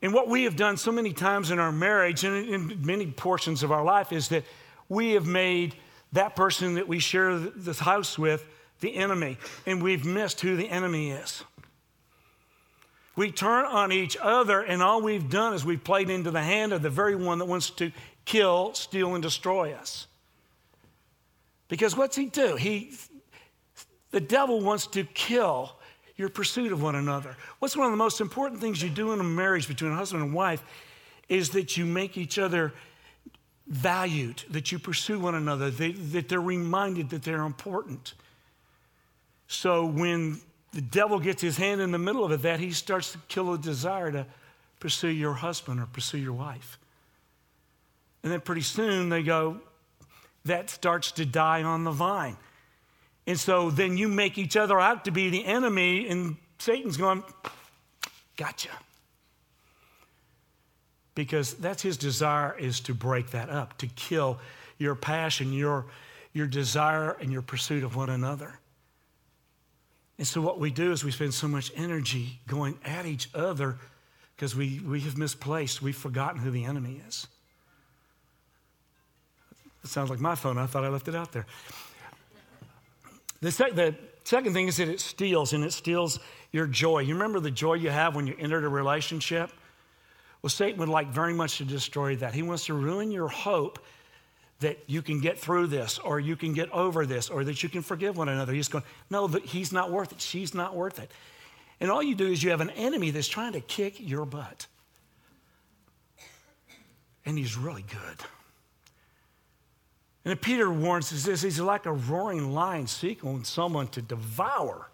And 0.03 0.13
what 0.13 0.29
we 0.29 0.45
have 0.45 0.57
done 0.57 0.77
so 0.77 0.93
many 0.93 1.13
times 1.13 1.51
in 1.51 1.59
our 1.59 1.73
marriage 1.73 2.25
and 2.25 2.47
in 2.47 2.85
many 2.85 3.07
portions 3.07 3.63
of 3.63 3.73
our 3.73 3.85
life 3.85 4.13
is 4.13 4.29
that 4.29 4.45
we 4.89 5.13
have 5.13 5.27
made 5.27 5.75
that 6.13 6.37
person 6.37 6.75
that 6.75 6.87
we 6.87 6.99
share 6.99 7.39
this 7.39 7.79
house 7.79 8.19
with 8.19 8.47
the 8.81 8.95
enemy, 8.97 9.39
and 9.67 9.83
we've 9.83 10.05
missed 10.05 10.41
who 10.41 10.57
the 10.57 10.69
enemy 10.69 11.11
is. 11.11 11.43
We 13.17 13.31
turn 13.31 13.65
on 13.65 13.93
each 13.93 14.17
other, 14.21 14.61
and 14.61 14.83
all 14.83 15.01
we've 15.01 15.31
done 15.31 15.55
is 15.55 15.65
we've 15.65 15.83
played 15.83 16.11
into 16.11 16.31
the 16.31 16.43
hand 16.43 16.73
of 16.73 16.83
the 16.83 16.91
very 16.91 17.15
one 17.15 17.39
that 17.39 17.47
wants 17.47 17.71
to 17.71 17.93
kill, 18.25 18.75
steal, 18.75 19.15
and 19.15 19.23
destroy 19.23 19.73
us. 19.73 20.07
Because 21.69 21.97
what's 21.97 22.17
he 22.17 22.27
do? 22.27 22.57
He, 22.57 22.93
the 24.15 24.21
devil 24.21 24.61
wants 24.61 24.87
to 24.87 25.03
kill 25.03 25.73
your 26.15 26.29
pursuit 26.29 26.71
of 26.71 26.81
one 26.81 26.95
another. 26.95 27.37
What's 27.59 27.77
one 27.77 27.87
of 27.87 27.91
the 27.91 27.97
most 27.97 28.21
important 28.21 28.61
things 28.61 28.81
you 28.81 28.89
do 28.89 29.13
in 29.13 29.19
a 29.19 29.25
marriage 29.25 29.67
between 29.67 29.91
a 29.91 29.97
husband 29.97 30.23
and 30.23 30.33
wife 30.33 30.63
is 31.29 31.51
that 31.51 31.77
you 31.77 31.85
make 31.85 32.17
each 32.17 32.39
other 32.39 32.73
valued, 33.67 34.45
that 34.51 34.71
you 34.71 34.79
pursue 34.79 35.19
one 35.19 35.35
another, 35.35 35.69
that, 35.69 36.29
they're 36.29 36.41
reminded 36.41 37.11
that 37.11 37.25
they're 37.25 37.43
important. 37.43 38.15
So 39.49 39.85
when 39.85 40.41
the 40.73 40.83
devil 40.83 41.19
gets 41.19 41.43
his 41.43 41.57
hand 41.57 41.81
in 41.81 41.91
the 41.91 41.99
middle 41.99 42.25
of 42.25 42.31
it, 42.31 42.43
that 42.43 42.61
he 42.61 42.71
starts 42.71 43.11
to 43.13 43.19
kill 43.27 43.53
a 43.53 43.59
desire 43.59 44.13
to 44.13 44.27
pursue 44.79 45.09
your 45.09 45.35
husband 45.35 45.81
or 45.81 45.87
pursue 45.87 46.19
your 46.19 46.35
wife. 46.35 46.79
And 48.23 48.31
then 48.31 48.41
pretty 48.43 48.63
soon 48.63 49.09
they 49.09 49.25
go, 49.25 49.59
that 50.45 50.71
starts 50.71 51.11
to 51.11 51.27
die 51.27 51.65
on 51.65 51.83
the 51.83 51.91
vine. 51.91 52.37
And 53.27 53.39
so 53.39 53.71
then 53.71 53.97
you 53.97 54.09
make 54.09 54.37
each 54.37 54.57
other 54.57 54.79
out 54.79 55.07
to 55.07 55.11
be 55.11 55.31
the 55.31 55.45
enemy, 55.45 56.09
and 56.09 56.37
Satan's 56.59 56.97
going, 56.97 57.23
gotcha. 58.37 58.71
Because 61.15 61.55
that's 61.55 61.83
his 61.83 61.97
desire 61.97 62.57
is 62.59 62.81
to 62.81 62.95
break 62.95 63.31
that 63.31 63.49
up, 63.49 63.79
to 63.79 63.87
kill 63.87 64.39
your 64.79 64.95
passion, 64.95 65.53
your, 65.53 65.87
your 66.33 66.47
desire, 66.47 67.17
and 67.21 67.33
your 67.33 67.43
pursuit 67.43 67.85
of 67.85 67.97
one 67.97 68.11
another. 68.11 68.59
And 70.19 70.27
so 70.27 70.41
what 70.41 70.61
we 70.61 70.71
do 70.71 70.93
is 70.93 71.03
we 71.03 71.11
spend 71.11 71.35
so 71.35 71.49
much 71.49 71.73
energy 71.77 72.41
going 72.47 72.79
at 72.85 73.07
each 73.07 73.29
other 73.35 73.79
because 74.37 74.55
we, 74.55 74.81
we 74.81 75.01
have 75.01 75.17
misplaced, 75.17 75.81
we've 75.81 75.97
forgotten 75.97 76.41
who 76.41 76.51
the 76.51 76.65
enemy 76.65 77.01
is. 77.09 77.27
It 79.83 79.91
sounds 79.91 80.11
like 80.11 80.21
my 80.21 80.35
phone. 80.35 80.57
I 80.59 80.67
thought 80.67 80.85
I 80.85 80.89
left 80.89 81.09
it 81.09 81.15
out 81.15 81.33
there. 81.33 81.47
The, 83.45 83.53
sec- 83.53 83.75
the 83.75 83.95
second 84.25 84.55
thing 84.55 84.69
is 84.69 84.79
that 84.79 84.89
it 84.89 85.01
steals, 85.01 85.53
and 85.53 85.63
it 85.65 85.73
steals 85.75 86.19
your 86.51 86.67
joy. 86.67 87.01
You 87.01 87.13
remember 87.13 87.41
the 87.41 87.51
joy 87.51 87.75
you 87.75 87.91
have 87.91 88.17
when 88.17 88.27
you 88.27 88.35
entered 88.39 88.65
a 88.65 88.69
relationship? 88.71 89.51
Well, 90.41 90.49
Satan 90.49 90.81
would 90.81 90.89
like 90.89 91.09
very 91.09 91.35
much 91.35 91.59
to 91.59 91.65
destroy 91.65 92.17
that. 92.17 92.33
He 92.33 92.41
wants 92.41 92.65
to 92.67 92.75
ruin 92.75 93.11
your 93.11 93.29
hope 93.29 93.85
that 94.61 94.79
you 94.87 95.03
can 95.03 95.21
get 95.21 95.39
through 95.39 95.67
this 95.67 95.99
or 95.99 96.21
you 96.21 96.37
can 96.37 96.55
get 96.55 96.71
over 96.71 97.05
this 97.05 97.29
or 97.29 97.45
that 97.45 97.63
you 97.63 97.69
can 97.69 97.83
forgive 97.83 98.17
one 98.17 98.31
another. 98.31 98.55
He's 98.55 98.69
going, 98.69 98.85
no, 99.11 99.27
he's 99.27 99.73
not 99.75 99.91
worth 99.91 100.13
it. 100.13 100.23
She's 100.23 100.55
not 100.55 100.75
worth 100.75 100.99
it. 100.99 101.11
And 101.81 101.91
all 101.91 102.03
you 102.03 102.15
do 102.15 102.27
is 102.27 102.43
you 102.43 102.49
have 102.49 102.63
an 102.63 102.71
enemy 102.71 103.11
that's 103.11 103.29
trying 103.29 103.53
to 103.53 103.61
kick 103.61 103.97
your 104.01 104.25
butt. 104.25 104.67
And 107.27 107.37
he's 107.37 107.59
really 107.59 107.83
good. 107.83 108.27
And 110.25 110.41
Peter 110.41 110.71
warns 110.71 111.13
us 111.13 111.25
this 111.25 111.43
he's 111.43 111.61
like 111.61 111.87
a 111.87 111.93
roaring 111.93 112.53
lion 112.53 112.87
seeking 112.87 113.45
someone 113.45 113.89
to 113.89 114.03
devour. 114.03 114.89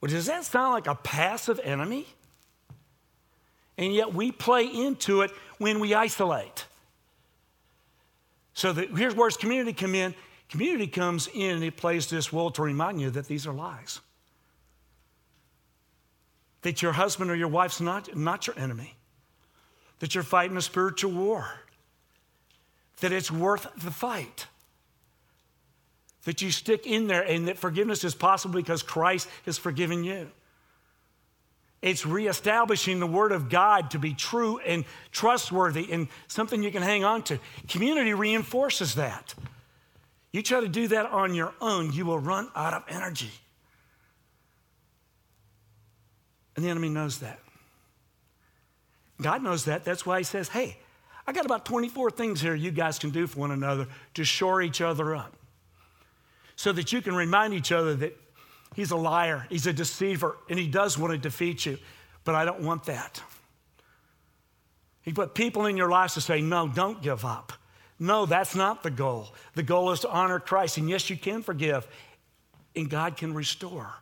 Well, 0.00 0.10
does 0.10 0.26
that 0.26 0.44
sound 0.44 0.72
like 0.74 0.86
a 0.86 0.94
passive 0.94 1.58
enemy? 1.64 2.06
And 3.78 3.92
yet 3.92 4.12
we 4.12 4.30
play 4.30 4.66
into 4.66 5.22
it 5.22 5.30
when 5.58 5.80
we 5.80 5.94
isolate. 5.94 6.66
So 8.52 8.72
the, 8.72 8.86
here's 8.86 9.14
where 9.14 9.30
community 9.30 9.72
come 9.72 9.94
in. 9.94 10.14
Community 10.48 10.86
comes 10.86 11.26
in 11.32 11.56
and 11.56 11.64
it 11.64 11.76
plays 11.76 12.08
this 12.08 12.32
role 12.32 12.50
to 12.52 12.62
remind 12.62 13.00
you 13.00 13.10
that 13.10 13.26
these 13.26 13.46
are 13.46 13.52
lies. 13.52 14.00
That 16.62 16.82
your 16.82 16.92
husband 16.92 17.30
or 17.30 17.34
your 17.34 17.48
wife's 17.48 17.80
not, 17.80 18.14
not 18.14 18.46
your 18.46 18.56
enemy. 18.58 18.94
That 19.98 20.14
you're 20.14 20.22
fighting 20.22 20.56
a 20.56 20.62
spiritual 20.62 21.12
war 21.12 21.48
that 23.00 23.12
it's 23.12 23.30
worth 23.30 23.66
the 23.76 23.90
fight. 23.90 24.46
That 26.24 26.40
you 26.40 26.50
stick 26.50 26.86
in 26.86 27.06
there 27.06 27.22
and 27.22 27.48
that 27.48 27.58
forgiveness 27.58 28.04
is 28.04 28.14
possible 28.14 28.54
because 28.54 28.82
Christ 28.82 29.28
has 29.44 29.58
forgiven 29.58 30.04
you. 30.04 30.30
It's 31.82 32.06
reestablishing 32.06 32.98
the 32.98 33.06
Word 33.06 33.30
of 33.30 33.50
God 33.50 33.90
to 33.90 33.98
be 33.98 34.14
true 34.14 34.58
and 34.58 34.86
trustworthy 35.12 35.92
and 35.92 36.08
something 36.28 36.62
you 36.62 36.70
can 36.72 36.82
hang 36.82 37.04
on 37.04 37.22
to. 37.24 37.38
Community 37.68 38.14
reinforces 38.14 38.94
that. 38.94 39.34
You 40.32 40.42
try 40.42 40.62
to 40.62 40.68
do 40.68 40.88
that 40.88 41.06
on 41.06 41.34
your 41.34 41.52
own, 41.60 41.92
you 41.92 42.06
will 42.06 42.18
run 42.18 42.48
out 42.56 42.72
of 42.72 42.84
energy. 42.88 43.30
And 46.56 46.64
the 46.64 46.70
enemy 46.70 46.88
knows 46.88 47.18
that. 47.18 47.38
God 49.20 49.42
knows 49.42 49.66
that. 49.66 49.84
That's 49.84 50.06
why 50.06 50.18
He 50.18 50.24
says, 50.24 50.48
hey, 50.48 50.78
I 51.26 51.32
got 51.32 51.46
about 51.46 51.64
24 51.64 52.10
things 52.10 52.40
here 52.40 52.54
you 52.54 52.70
guys 52.70 52.98
can 52.98 53.10
do 53.10 53.26
for 53.26 53.40
one 53.40 53.50
another 53.50 53.86
to 54.14 54.24
shore 54.24 54.60
each 54.60 54.80
other 54.80 55.14
up 55.14 55.34
so 56.56 56.72
that 56.72 56.92
you 56.92 57.00
can 57.00 57.14
remind 57.14 57.54
each 57.54 57.72
other 57.72 57.94
that 57.96 58.16
he's 58.74 58.90
a 58.90 58.96
liar, 58.96 59.46
he's 59.48 59.66
a 59.66 59.72
deceiver, 59.72 60.36
and 60.48 60.58
he 60.58 60.68
does 60.68 60.98
want 60.98 61.12
to 61.12 61.18
defeat 61.18 61.66
you. 61.66 61.78
But 62.24 62.34
I 62.34 62.44
don't 62.44 62.60
want 62.60 62.84
that. 62.84 63.22
He 65.02 65.12
put 65.12 65.34
people 65.34 65.66
in 65.66 65.76
your 65.76 65.90
lives 65.90 66.14
to 66.14 66.20
say, 66.20 66.40
no, 66.40 66.68
don't 66.68 67.02
give 67.02 67.24
up. 67.24 67.52
No, 67.98 68.26
that's 68.26 68.54
not 68.54 68.82
the 68.82 68.90
goal. 68.90 69.34
The 69.54 69.62
goal 69.62 69.92
is 69.92 70.00
to 70.00 70.10
honor 70.10 70.40
Christ. 70.40 70.78
And 70.78 70.88
yes, 70.88 71.08
you 71.10 71.16
can 71.16 71.42
forgive, 71.42 71.86
and 72.74 72.88
God 72.88 73.16
can 73.16 73.34
restore. 73.34 73.92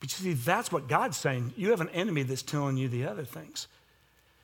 But 0.00 0.12
you 0.12 0.24
see, 0.24 0.32
that's 0.34 0.70
what 0.70 0.88
God's 0.88 1.16
saying. 1.16 1.54
You 1.56 1.70
have 1.70 1.80
an 1.80 1.88
enemy 1.90 2.22
that's 2.22 2.42
telling 2.42 2.76
you 2.76 2.88
the 2.88 3.06
other 3.06 3.24
things. 3.24 3.66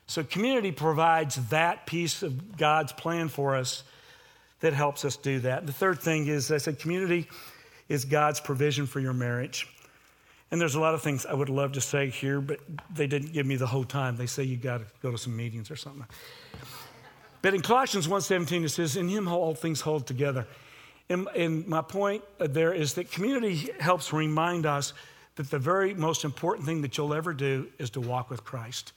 So, 0.07 0.23
community 0.23 0.71
provides 0.71 1.35
that 1.49 1.85
piece 1.85 2.23
of 2.23 2.57
God's 2.57 2.91
plan 2.91 3.29
for 3.29 3.55
us 3.55 3.83
that 4.59 4.73
helps 4.73 5.05
us 5.05 5.15
do 5.15 5.39
that. 5.39 5.65
The 5.65 5.73
third 5.73 5.99
thing 5.99 6.27
is 6.27 6.51
I 6.51 6.57
said, 6.57 6.79
community 6.79 7.27
is 7.89 8.05
God's 8.05 8.39
provision 8.39 8.85
for 8.85 8.99
your 8.99 9.13
marriage. 9.13 9.67
And 10.51 10.61
there's 10.61 10.75
a 10.75 10.79
lot 10.79 10.93
of 10.93 11.01
things 11.01 11.25
I 11.25 11.33
would 11.33 11.49
love 11.49 11.71
to 11.73 11.81
say 11.81 12.09
here, 12.09 12.39
but 12.39 12.59
they 12.93 13.07
didn't 13.07 13.33
give 13.33 13.45
me 13.45 13.55
the 13.55 13.65
whole 13.65 13.83
time. 13.83 14.17
They 14.17 14.27
say 14.27 14.43
you 14.43 14.55
got 14.55 14.77
to 14.77 14.85
go 15.01 15.11
to 15.11 15.17
some 15.17 15.35
meetings 15.35 15.71
or 15.71 15.75
something. 15.75 16.05
But 17.41 17.53
in 17.53 17.61
Colossians 17.61 18.07
1.17, 18.07 18.63
it 18.63 18.69
says, 18.69 18.95
in 18.95 19.09
him 19.09 19.27
all 19.27 19.55
things 19.55 19.81
hold 19.81 20.05
together. 20.05 20.47
And, 21.09 21.27
and 21.35 21.67
my 21.67 21.81
point 21.81 22.23
there 22.39 22.73
is 22.73 22.93
that 22.93 23.11
community 23.11 23.69
helps 23.79 24.13
remind 24.13 24.65
us 24.65 24.93
that 25.35 25.49
the 25.49 25.59
very 25.59 25.93
most 25.93 26.23
important 26.23 26.67
thing 26.67 26.81
that 26.83 26.97
you'll 26.97 27.13
ever 27.13 27.33
do 27.33 27.67
is 27.79 27.89
to 27.91 28.01
walk 28.01 28.29
with 28.29 28.45
Christ. 28.45 28.93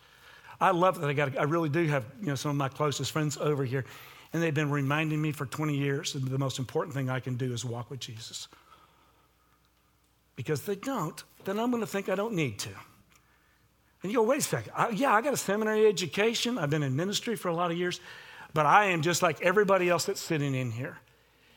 I 0.60 0.70
love 0.70 1.00
that 1.00 1.08
I 1.08 1.12
got. 1.12 1.38
I 1.38 1.44
really 1.44 1.68
do 1.68 1.86
have 1.86 2.04
you 2.20 2.28
know 2.28 2.34
some 2.34 2.50
of 2.50 2.56
my 2.56 2.68
closest 2.68 3.12
friends 3.12 3.36
over 3.36 3.64
here, 3.64 3.84
and 4.32 4.42
they've 4.42 4.54
been 4.54 4.70
reminding 4.70 5.20
me 5.20 5.32
for 5.32 5.46
20 5.46 5.76
years 5.76 6.12
that 6.14 6.24
the 6.24 6.38
most 6.38 6.58
important 6.58 6.94
thing 6.94 7.10
I 7.10 7.20
can 7.20 7.36
do 7.36 7.52
is 7.52 7.64
walk 7.64 7.90
with 7.90 8.00
Jesus. 8.00 8.48
Because 10.34 10.60
if 10.60 10.66
they 10.66 10.76
don't, 10.76 11.22
then 11.44 11.58
I'm 11.58 11.70
going 11.70 11.82
to 11.82 11.86
think 11.86 12.08
I 12.08 12.14
don't 12.14 12.34
need 12.34 12.58
to. 12.60 12.70
And 14.02 14.12
you 14.12 14.18
go, 14.18 14.24
wait 14.24 14.40
a 14.40 14.42
second. 14.42 14.72
I, 14.76 14.90
yeah, 14.90 15.12
I 15.12 15.22
got 15.22 15.32
a 15.32 15.38
seminary 15.38 15.86
education. 15.86 16.58
I've 16.58 16.68
been 16.68 16.82
in 16.82 16.94
ministry 16.94 17.36
for 17.36 17.48
a 17.48 17.54
lot 17.54 17.70
of 17.70 17.78
years, 17.78 18.00
but 18.52 18.66
I 18.66 18.86
am 18.86 19.00
just 19.00 19.22
like 19.22 19.40
everybody 19.40 19.88
else 19.88 20.04
that's 20.04 20.20
sitting 20.20 20.54
in 20.54 20.70
here. 20.70 20.98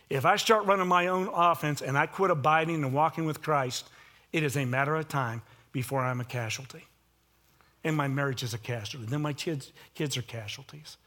If 0.10 0.25
I 0.25 0.38
start 0.38 0.65
running 0.65 0.88
my 0.88 1.08
own 1.08 1.29
offense 1.34 1.82
and 1.82 1.98
I 1.98 2.06
quit 2.06 2.32
abiding 2.32 2.84
and 2.84 2.94
walking 2.94 3.25
with 3.25 3.41
Christ, 3.41 3.89
it 4.32 4.44
is 4.44 4.56
a 4.56 4.65
matter 4.65 4.96
of 4.96 5.08
time 5.10 5.41
before 5.72 6.01
I'm 6.01 6.22
a 6.22 6.25
casualty 6.25 6.88
and 7.84 7.96
my 7.96 8.08
marriage 8.08 8.44
is 8.44 8.54
a 8.54 8.58
casualty. 8.58 9.08
Then 9.08 9.22
my 9.22 9.34
kids, 9.34 9.72
kids 9.96 10.18
are 10.18 10.22
casualties. 10.22 10.98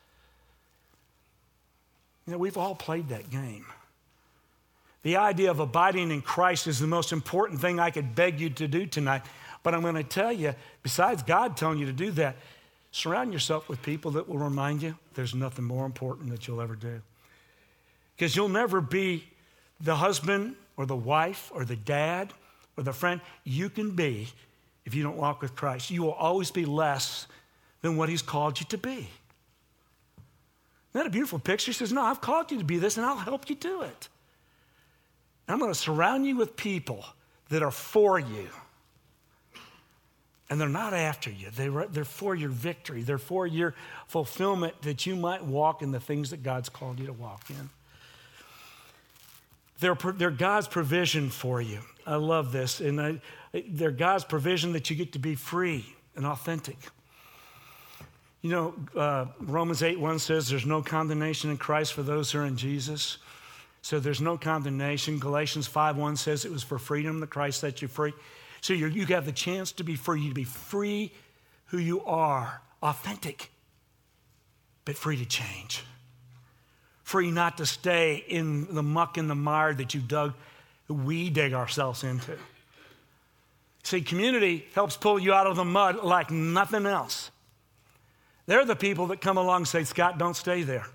You 2.26 2.32
know, 2.32 2.38
we've 2.38 2.56
all 2.56 2.74
played 2.74 3.08
that 3.08 3.30
game. 3.30 3.66
The 5.02 5.16
idea 5.16 5.50
of 5.50 5.58
abiding 5.58 6.10
in 6.10 6.22
Christ 6.22 6.66
is 6.66 6.78
the 6.78 6.86
most 6.86 7.12
important 7.12 7.60
thing 7.60 7.80
I 7.80 7.90
could 7.90 8.14
beg 8.14 8.40
you 8.40 8.50
to 8.50 8.68
do 8.68 8.86
tonight. 8.86 9.22
But 9.62 9.74
I'm 9.74 9.82
going 9.82 9.96
to 9.96 10.04
tell 10.04 10.32
you, 10.32 10.54
besides 10.82 11.22
God 11.22 11.56
telling 11.56 11.78
you 11.78 11.86
to 11.86 11.92
do 11.92 12.10
that, 12.12 12.36
surround 12.92 13.32
yourself 13.32 13.68
with 13.68 13.82
people 13.82 14.12
that 14.12 14.28
will 14.28 14.38
remind 14.38 14.82
you 14.82 14.96
there's 15.14 15.34
nothing 15.34 15.64
more 15.64 15.86
important 15.86 16.30
that 16.30 16.46
you'll 16.46 16.60
ever 16.60 16.76
do. 16.76 17.02
Because 18.16 18.36
you'll 18.36 18.48
never 18.48 18.80
be 18.80 19.24
the 19.80 19.96
husband 19.96 20.54
or 20.76 20.86
the 20.86 20.96
wife 20.96 21.50
or 21.54 21.64
the 21.64 21.76
dad 21.76 22.32
or 22.76 22.84
the 22.84 22.92
friend 22.92 23.20
you 23.44 23.68
can 23.68 23.90
be 23.92 24.28
if 24.84 24.94
you 24.94 25.02
don't 25.02 25.16
walk 25.16 25.42
with 25.42 25.54
Christ. 25.54 25.90
You 25.90 26.02
will 26.02 26.12
always 26.12 26.50
be 26.50 26.64
less 26.64 27.26
than 27.82 27.96
what 27.96 28.08
He's 28.08 28.22
called 28.22 28.60
you 28.60 28.66
to 28.66 28.78
be. 28.78 28.90
Isn't 28.90 29.08
that 30.94 31.06
a 31.06 31.10
beautiful 31.10 31.38
picture? 31.38 31.70
He 31.70 31.72
says, 31.72 31.92
No, 31.92 32.02
I've 32.02 32.20
called 32.20 32.50
you 32.50 32.58
to 32.58 32.64
be 32.64 32.78
this 32.78 32.96
and 32.96 33.06
I'll 33.06 33.16
help 33.16 33.48
you 33.48 33.56
do 33.56 33.82
it. 33.82 34.08
And 35.46 35.54
I'm 35.54 35.58
going 35.58 35.72
to 35.72 35.78
surround 35.78 36.26
you 36.26 36.36
with 36.36 36.56
people 36.56 37.04
that 37.48 37.62
are 37.62 37.70
for 37.70 38.18
you. 38.18 38.48
And 40.50 40.60
they're 40.60 40.68
not 40.68 40.92
after 40.92 41.30
you. 41.30 41.48
They're, 41.50 42.04
for 42.04 42.34
your 42.34 42.50
victory. 42.50 43.02
They're 43.02 43.16
for 43.16 43.46
your 43.46 43.74
fulfillment 44.06 44.82
that 44.82 45.06
you 45.06 45.16
might 45.16 45.42
walk 45.42 45.80
in 45.80 45.92
the 45.92 46.00
things 46.00 46.28
that 46.28 46.42
God's 46.42 46.68
called 46.68 47.00
you 47.00 47.06
to 47.06 47.12
walk 47.14 47.48
in. 47.48 47.70
They're, 49.80 49.94
they're 49.94 50.30
God's 50.30 50.68
provision 50.68 51.30
for 51.30 51.62
you. 51.62 51.78
I 52.06 52.16
love 52.16 52.52
this. 52.52 52.80
And 52.80 53.00
I, 53.00 53.20
they're 53.52 53.90
God's 53.90 54.24
provision 54.24 54.72
that 54.72 54.90
you 54.90 54.96
get 54.96 55.12
to 55.12 55.18
be 55.18 55.34
free 55.34 55.86
and 56.16 56.26
authentic. 56.26 56.78
You 58.40 58.50
know, 58.50 58.74
uh, 58.96 59.26
Romans 59.40 59.82
8 59.82 60.00
1 60.00 60.18
says 60.18 60.48
there's 60.48 60.66
no 60.66 60.82
condemnation 60.82 61.50
in 61.50 61.58
Christ 61.58 61.92
for 61.92 62.02
those 62.02 62.32
who 62.32 62.40
are 62.40 62.46
in 62.46 62.56
Jesus. 62.56 63.18
So 63.82 64.00
there's 64.00 64.20
no 64.20 64.36
condemnation. 64.36 65.18
Galatians 65.18 65.66
5 65.66 65.96
1 65.96 66.16
says 66.16 66.44
it 66.44 66.50
was 66.50 66.62
for 66.62 66.78
freedom 66.78 67.20
that 67.20 67.30
Christ 67.30 67.60
set 67.60 67.82
you 67.82 67.88
free. 67.88 68.12
So 68.60 68.72
you 68.72 68.86
you 68.86 69.06
have 69.06 69.26
the 69.26 69.32
chance 69.32 69.72
to 69.72 69.84
be 69.84 69.96
free, 69.96 70.28
to 70.28 70.34
be 70.34 70.44
free 70.44 71.12
who 71.66 71.78
you 71.78 72.04
are, 72.04 72.60
authentic, 72.82 73.50
but 74.84 74.96
free 74.96 75.16
to 75.16 75.24
change. 75.24 75.84
Free 77.02 77.30
not 77.30 77.58
to 77.58 77.66
stay 77.66 78.24
in 78.28 78.74
the 78.74 78.82
muck 78.82 79.16
and 79.18 79.28
the 79.28 79.34
mire 79.34 79.74
that 79.74 79.94
you 79.94 80.00
dug, 80.00 80.34
we 80.88 81.30
dig 81.30 81.54
ourselves 81.54 82.04
into. 82.04 82.36
See, 83.82 84.00
community 84.00 84.66
helps 84.74 84.96
pull 84.96 85.18
you 85.18 85.32
out 85.32 85.46
of 85.46 85.56
the 85.56 85.64
mud 85.64 85.96
like 85.96 86.30
nothing 86.30 86.86
else. 86.86 87.30
They're 88.46 88.64
the 88.64 88.76
people 88.76 89.08
that 89.08 89.20
come 89.20 89.36
along 89.36 89.62
and 89.62 89.68
say, 89.68 89.84
Scott, 89.84 90.18
don't 90.18 90.34
stay 90.34 90.62
there. 90.62 90.86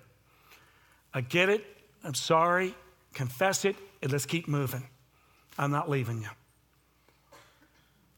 I 1.12 1.20
get 1.20 1.48
it. 1.48 1.64
I'm 2.04 2.14
sorry. 2.14 2.74
Confess 3.14 3.64
it, 3.64 3.76
and 4.02 4.12
let's 4.12 4.26
keep 4.26 4.48
moving. 4.48 4.86
I'm 5.58 5.70
not 5.70 5.88
leaving 5.90 6.22
you. 6.22 6.28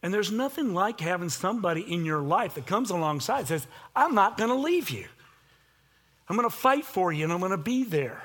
And 0.03 0.13
there's 0.13 0.33
nothing 0.33 0.75
like 0.75 1.01
having 1.01 1.29
somebody 1.29 1.81
in 1.83 2.05
your 2.05 2.21
life 2.21 2.55
that 2.55 2.67
comes 2.67 2.91
alongside 2.91 3.41
and 3.41 3.49
says, 3.49 3.67
I'm 3.95 4.15
not 4.15 4.39
going 4.39 4.51
to 4.51 4.57
leave 4.57 4.91
you. 4.91 5.07
I'm 6.29 6.37
going 6.37 6.49
to 6.49 6.55
fight 6.55 6.85
for 6.85 7.13
you 7.13 7.25
and 7.25 7.33
I'm 7.33 7.41
going 7.41 7.51
to 7.51 7.59
be 7.59 7.85
there. 7.85 8.23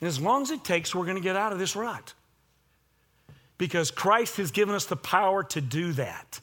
And 0.00 0.08
as 0.08 0.20
long 0.20 0.42
as 0.42 0.50
it 0.50 0.64
takes, 0.64 0.94
we're 0.94 1.04
going 1.04 1.16
to 1.16 1.22
get 1.22 1.36
out 1.36 1.52
of 1.52 1.58
this 1.58 1.76
rut. 1.76 2.14
Because 3.58 3.90
Christ 3.90 4.38
has 4.38 4.50
given 4.50 4.74
us 4.74 4.86
the 4.86 4.96
power 4.96 5.44
to 5.44 5.60
do 5.60 5.92
that. 5.92 6.40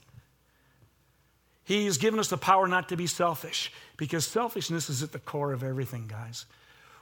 He 1.63 1.86
has 1.86 1.98
given 1.98 2.20
us 2.20 2.30
the 2.30 2.38
power 2.38 2.68
not 2.68 2.89
to 2.89 2.98
be 2.98 3.06
selfish 3.06 3.72
because 3.96 4.25
selfishness 4.25 4.89
is 4.89 5.04
at 5.04 5.12
the 5.12 5.20
core 5.20 5.54
of 5.54 5.63
everything, 5.63 6.08
guys, 6.08 6.46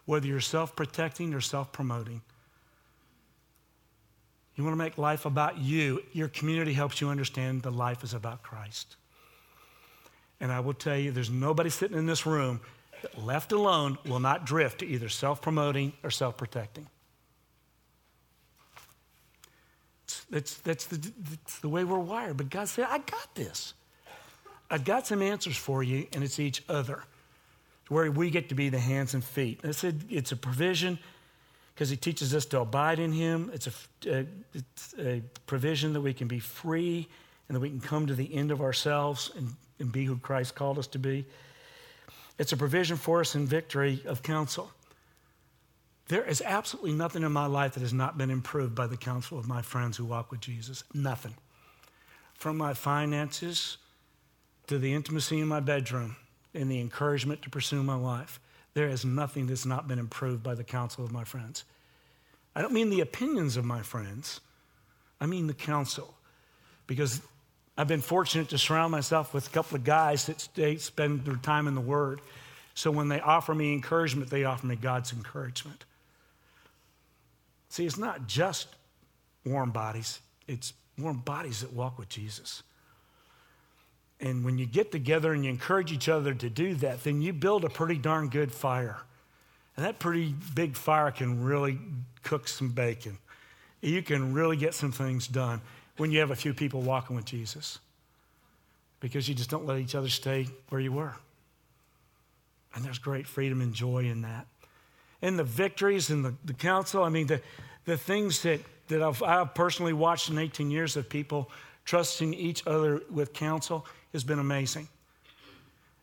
whether 0.06 0.28
you're 0.28 0.42
self 0.42 0.76
protecting 0.76 1.34
or 1.34 1.40
self 1.40 1.72
promoting. 1.72 2.22
You 4.56 4.64
want 4.64 4.74
to 4.74 4.78
make 4.78 4.98
life 4.98 5.26
about 5.26 5.60
you, 5.60 6.02
your 6.14 6.28
community 6.28 6.74
helps 6.74 7.00
you 7.00 7.10
understand 7.10 7.62
the 7.62 7.72
life 7.72 8.04
is 8.04 8.16
about 8.16 8.42
Christ. 8.42 8.96
And 10.40 10.52
I 10.52 10.60
will 10.60 10.74
tell 10.74 10.98
you, 10.98 11.12
there's 11.12 11.30
nobody 11.30 11.70
sitting 11.70 11.98
in 11.98 12.08
this 12.08 12.26
room 12.26 12.60
that 13.04 13.24
left 13.24 13.52
alone 13.52 13.98
will 14.06 14.20
not 14.20 14.46
drift 14.46 14.80
to 14.80 14.86
either 14.86 15.10
self 15.10 15.42
promoting 15.42 15.94
or 16.04 16.12
self 16.12 16.38
protecting. 16.38 16.88
That's, 20.30 20.56
that's, 20.56 20.86
the, 20.86 20.98
that's 21.30 21.60
the 21.60 21.70
way 21.70 21.84
we're 21.84 22.00
wired. 22.00 22.38
But 22.38 22.50
God 22.50 22.68
said, 22.68 22.88
I 22.90 22.98
got 22.98 23.36
this. 23.36 23.74
I've 24.70 24.84
got 24.84 25.08
some 25.08 25.22
answers 25.22 25.56
for 25.56 25.82
you, 25.82 26.08
and 26.14 26.24
it's 26.24 26.40
each 26.40 26.64
other, 26.68 27.04
where 27.88 28.12
we 28.12 28.30
get 28.30 28.50
to 28.50 28.56
be 28.56 28.70
the 28.70 28.80
hands 28.80 29.14
and 29.14 29.24
feet. 29.24 29.62
I 29.64 29.72
said 29.72 30.04
it's 30.10 30.34
a 30.34 30.36
provision 30.36 31.00
because 31.74 31.90
He 31.90 31.96
teaches 31.96 32.36
us 32.36 32.46
to 32.48 32.60
abide 32.60 33.00
in 33.00 33.14
Him. 33.14 33.50
It's 33.54 33.68
a, 34.06 34.26
it's 34.54 34.96
a 35.00 35.22
provision 35.46 35.94
that 35.94 36.02
we 36.02 36.14
can 36.14 36.28
be 36.28 36.40
free 36.40 37.08
and 37.48 37.56
that 37.56 37.62
we 37.62 37.70
can 37.70 37.80
come 37.80 38.08
to 38.08 38.16
the 38.16 38.34
end 38.34 38.52
of 38.52 38.62
ourselves 38.62 39.32
and, 39.38 39.54
and 39.80 39.92
be 39.92 40.04
who 40.04 40.18
Christ 40.18 40.56
called 40.56 40.78
us 40.78 40.88
to 40.88 41.00
be. 41.00 41.26
It's 42.38 42.52
a 42.52 42.58
provision 42.58 42.98
for 42.98 43.22
us 43.22 43.36
in 43.36 43.46
victory 43.46 44.02
of 44.06 44.22
counsel. 44.22 44.70
There 46.10 46.24
is 46.24 46.42
absolutely 46.42 46.94
nothing 46.94 47.24
in 47.24 47.32
my 47.32 47.48
life 47.48 47.74
that 47.74 47.82
has 47.82 47.94
not 47.94 48.18
been 48.18 48.30
improved 48.30 48.74
by 48.76 48.88
the 48.88 48.98
counsel 48.98 49.38
of 49.38 49.48
my 49.48 49.62
friends 49.62 49.98
who 49.98 50.06
walk 50.06 50.32
with 50.32 50.40
Jesus. 50.40 50.84
Nothing. 50.94 51.34
From 52.34 52.58
my 52.58 52.74
finances 52.74 53.78
to 54.68 54.78
the 54.78 54.94
intimacy 54.94 55.40
in 55.40 55.48
my 55.48 55.60
bedroom 55.60 56.16
and 56.54 56.72
the 56.72 56.80
encouragement 56.80 57.42
to 57.42 57.50
pursue 57.50 57.84
my 57.84 57.96
life. 57.96 58.40
There 58.74 58.88
is 58.88 59.04
nothing 59.04 59.48
that's 59.48 59.66
not 59.66 59.88
been 59.88 60.00
improved 60.00 60.44
by 60.44 60.56
the 60.56 60.64
counsel 60.64 61.04
of 61.04 61.12
my 61.12 61.24
friends. 61.24 61.64
I 62.56 62.62
don't 62.62 62.74
mean 62.74 62.90
the 62.90 63.02
opinions 63.02 63.58
of 63.58 63.66
my 63.66 63.82
friends, 63.82 64.40
I 65.20 65.26
mean 65.26 65.48
the 65.48 65.54
counsel. 65.54 66.14
Because 66.86 67.22
I've 67.78 67.88
been 67.88 68.02
fortunate 68.02 68.50
to 68.50 68.58
surround 68.58 68.92
myself 68.92 69.34
with 69.34 69.48
a 69.48 69.50
couple 69.50 69.76
of 69.76 69.84
guys 69.84 70.26
that 70.28 70.80
spend 70.80 71.26
their 71.26 71.36
time 71.36 71.68
in 71.68 71.76
the 71.76 71.82
Word. 71.82 72.22
So 72.76 72.92
when 72.92 73.10
they 73.10 73.20
offer 73.20 73.54
me 73.54 73.74
encouragement, 73.74 74.30
they 74.30 74.46
offer 74.46 74.66
me 74.66 74.76
God's 74.76 75.12
encouragement. 75.12 75.84
See, 77.70 77.86
it's 77.86 77.98
not 77.98 78.28
just 78.28 78.68
warm 79.46 79.72
bodies, 79.72 80.20
it's 80.48 80.74
warm 80.98 81.20
bodies 81.20 81.62
that 81.62 81.74
walk 81.74 81.98
with 81.98 82.10
Jesus. 82.10 82.64
And 84.20 84.44
when 84.44 84.58
you 84.58 84.66
get 84.66 84.92
together 84.92 85.34
and 85.34 85.46
you 85.46 85.52
encourage 85.52 85.92
each 85.92 86.10
other 86.10 86.34
to 86.34 86.50
do 86.50 86.74
that, 86.76 87.04
then 87.04 87.22
you 87.22 87.34
build 87.34 87.64
a 87.64 87.70
pretty 87.70 87.98
darn 87.98 88.30
good 88.30 88.52
fire. 88.52 88.98
And 89.76 89.86
that 89.86 90.00
pretty 90.00 90.34
big 90.56 90.76
fire 90.76 91.12
can 91.12 91.44
really 91.44 91.78
cook 92.24 92.48
some 92.48 92.70
bacon. 92.70 93.20
You 93.82 94.02
can 94.02 94.34
really 94.34 94.58
get 94.58 94.74
some 94.74 94.92
things 94.92 95.28
done 95.28 95.62
when 95.98 96.12
you 96.12 96.20
have 96.20 96.32
a 96.32 96.36
few 96.36 96.54
people 96.54 96.82
walking 96.82 97.16
with 97.16 97.26
Jesus 97.26 97.78
because 99.00 99.30
you 99.30 99.36
just 99.36 99.52
don't 99.52 99.68
let 99.68 99.78
each 99.78 99.94
other 99.94 100.10
stay 100.10 100.48
where 100.70 100.82
you 100.82 100.92
were. 100.92 101.14
And 102.74 102.84
there's 102.84 102.98
great 102.98 103.28
freedom 103.28 103.62
and 103.62 103.74
joy 103.74 104.06
in 104.06 104.22
that. 104.22 104.48
And 105.22 105.38
the 105.38 105.44
victories 105.44 106.10
and 106.10 106.24
the, 106.24 106.34
the 106.46 106.54
counsel, 106.54 107.04
I 107.04 107.10
mean, 107.10 107.28
the, 107.28 107.42
the 107.86 107.98
things 107.98 108.44
that, 108.44 108.62
that 108.90 109.02
I've, 109.02 109.22
I've 109.24 109.54
personally 109.54 109.94
watched 109.94 110.30
in 110.30 110.38
18 110.38 110.70
years 110.70 110.96
of 110.96 111.10
people 111.10 111.50
trusting 111.86 112.34
each 112.34 112.66
other 112.68 113.02
with 113.10 113.34
counsel 113.34 113.86
has 114.14 114.24
been 114.24 114.40
amazing. 114.40 114.88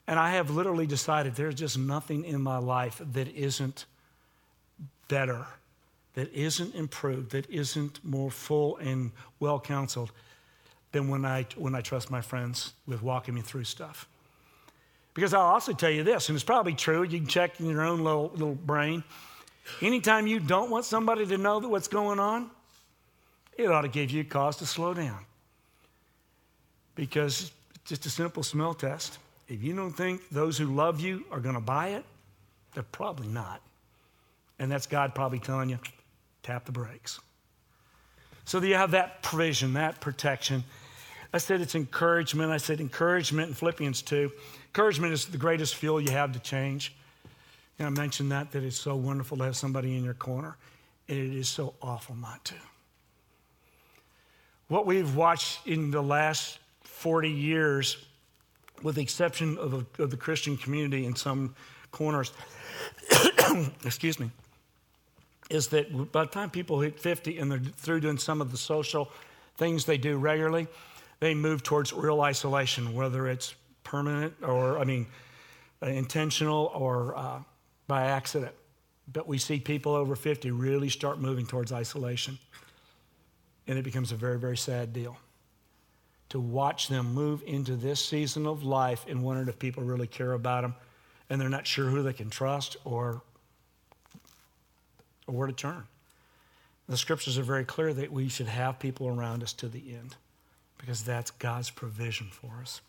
And 0.06 0.18
I 0.18 0.32
have 0.32 0.50
literally 0.50 0.86
decided 0.86 1.34
there's 1.34 1.54
just 1.54 1.78
nothing 1.78 2.24
in 2.24 2.42
my 2.42 2.58
life 2.58 3.00
that 3.12 3.28
isn't 3.28 3.86
better, 5.08 5.46
that 6.14 6.32
isn't 6.32 6.74
improved, 6.74 7.30
that 7.32 7.48
isn't 7.48 8.04
more 8.04 8.30
full 8.30 8.76
and 8.78 9.12
well 9.40 9.60
counseled 9.60 10.12
than 10.92 11.08
when 11.08 11.24
I, 11.24 11.46
when 11.56 11.74
I 11.74 11.80
trust 11.80 12.10
my 12.10 12.20
friends 12.20 12.72
with 12.86 13.02
walking 13.02 13.34
me 13.34 13.40
through 13.40 13.64
stuff. 13.64 14.08
Because 15.14 15.32
I'll 15.32 15.42
also 15.42 15.72
tell 15.72 15.90
you 15.90 16.02
this, 16.02 16.28
and 16.28 16.34
it's 16.34 16.44
probably 16.44 16.74
true, 16.74 17.04
you 17.04 17.18
can 17.18 17.28
check 17.28 17.60
in 17.60 17.66
your 17.66 17.82
own 17.82 18.02
little, 18.02 18.30
little 18.34 18.56
brain. 18.56 19.04
Anytime 19.80 20.26
you 20.26 20.40
don't 20.40 20.70
want 20.70 20.84
somebody 20.84 21.24
to 21.26 21.38
know 21.38 21.60
that 21.60 21.68
what's 21.68 21.88
going 21.88 22.18
on, 22.18 22.50
it 23.56 23.70
ought 23.70 23.82
to 23.82 23.88
give 23.88 24.10
you 24.10 24.24
cause 24.24 24.56
to 24.56 24.66
slow 24.66 24.92
down. 24.92 25.20
Because 26.96 27.52
it's 27.76 27.88
just 27.90 28.06
a 28.06 28.10
simple 28.10 28.42
smell 28.42 28.74
test. 28.74 29.18
If 29.48 29.62
you 29.62 29.74
don't 29.76 29.92
think 29.92 30.28
those 30.30 30.58
who 30.58 30.66
love 30.66 31.00
you 31.00 31.24
are 31.30 31.40
going 31.40 31.54
to 31.54 31.60
buy 31.60 31.90
it, 31.90 32.04
they're 32.74 32.82
probably 32.82 33.28
not. 33.28 33.60
And 34.58 34.70
that's 34.70 34.86
God 34.86 35.14
probably 35.14 35.38
telling 35.38 35.68
you, 35.68 35.78
tap 36.42 36.64
the 36.64 36.72
brakes. 36.72 37.20
So 38.44 38.60
that 38.60 38.66
you 38.66 38.74
have 38.74 38.90
that 38.92 39.22
provision, 39.22 39.74
that 39.74 40.00
protection. 40.00 40.64
I 41.34 41.38
said 41.38 41.60
it's 41.60 41.74
encouragement. 41.74 42.52
I 42.52 42.58
said 42.58 42.80
encouragement 42.80 43.48
in 43.48 43.54
Philippians 43.54 44.02
2. 44.02 44.30
Encouragement 44.68 45.12
is 45.12 45.24
the 45.26 45.36
greatest 45.36 45.74
fuel 45.74 46.00
you 46.00 46.12
have 46.12 46.30
to 46.30 46.38
change. 46.38 46.94
And 47.76 47.88
I 47.88 47.90
mentioned 47.90 48.30
that, 48.30 48.52
that 48.52 48.62
it's 48.62 48.78
so 48.78 48.94
wonderful 48.94 49.38
to 49.38 49.42
have 49.44 49.56
somebody 49.56 49.96
in 49.96 50.04
your 50.04 50.14
corner. 50.14 50.56
And 51.08 51.18
it 51.18 51.36
is 51.36 51.48
so 51.48 51.74
awful 51.82 52.14
not 52.14 52.44
to. 52.44 52.54
What 54.68 54.86
we've 54.86 55.16
watched 55.16 55.66
in 55.66 55.90
the 55.90 56.00
last 56.00 56.60
40 56.84 57.28
years, 57.30 57.96
with 58.84 58.94
the 58.94 59.02
exception 59.02 59.58
of, 59.58 59.84
of 59.98 60.12
the 60.12 60.16
Christian 60.16 60.56
community 60.56 61.04
in 61.04 61.16
some 61.16 61.56
corners, 61.90 62.32
excuse 63.84 64.20
me, 64.20 64.30
is 65.50 65.66
that 65.68 66.12
by 66.12 66.26
the 66.26 66.30
time 66.30 66.48
people 66.48 66.78
hit 66.78 67.00
50 67.00 67.38
and 67.38 67.50
they're 67.50 67.58
through 67.58 68.02
doing 68.02 68.18
some 68.18 68.40
of 68.40 68.52
the 68.52 68.56
social 68.56 69.10
things 69.56 69.84
they 69.84 69.98
do 69.98 70.16
regularly, 70.16 70.68
they 71.20 71.34
move 71.34 71.62
towards 71.62 71.92
real 71.92 72.20
isolation, 72.20 72.94
whether 72.94 73.28
it's 73.28 73.54
permanent 73.82 74.34
or, 74.42 74.78
I 74.78 74.84
mean, 74.84 75.06
uh, 75.82 75.86
intentional 75.86 76.70
or 76.74 77.16
uh, 77.16 77.38
by 77.86 78.06
accident. 78.06 78.54
But 79.12 79.28
we 79.28 79.38
see 79.38 79.60
people 79.60 79.94
over 79.94 80.16
50 80.16 80.50
really 80.50 80.88
start 80.88 81.18
moving 81.18 81.46
towards 81.46 81.72
isolation. 81.72 82.38
And 83.66 83.78
it 83.78 83.82
becomes 83.82 84.12
a 84.12 84.16
very, 84.16 84.38
very 84.38 84.56
sad 84.56 84.92
deal 84.92 85.16
to 86.30 86.40
watch 86.40 86.88
them 86.88 87.14
move 87.14 87.42
into 87.46 87.76
this 87.76 88.04
season 88.04 88.46
of 88.46 88.64
life 88.64 89.04
and 89.08 89.22
wondering 89.22 89.48
if 89.48 89.58
people 89.58 89.82
really 89.82 90.06
care 90.06 90.32
about 90.32 90.62
them 90.62 90.74
and 91.30 91.40
they're 91.40 91.48
not 91.48 91.66
sure 91.66 91.86
who 91.86 92.02
they 92.02 92.12
can 92.12 92.30
trust 92.30 92.76
or, 92.84 93.22
or 95.26 95.34
where 95.34 95.46
to 95.46 95.52
turn. 95.52 95.84
The 96.88 96.96
scriptures 96.96 97.38
are 97.38 97.42
very 97.42 97.64
clear 97.64 97.94
that 97.94 98.12
we 98.12 98.28
should 98.28 98.48
have 98.48 98.78
people 98.78 99.08
around 99.08 99.42
us 99.42 99.52
to 99.54 99.68
the 99.68 99.94
end 99.94 100.16
because 100.84 101.02
that's 101.02 101.30
God's 101.30 101.70
provision 101.70 102.28
for 102.30 102.60
us. 102.60 102.82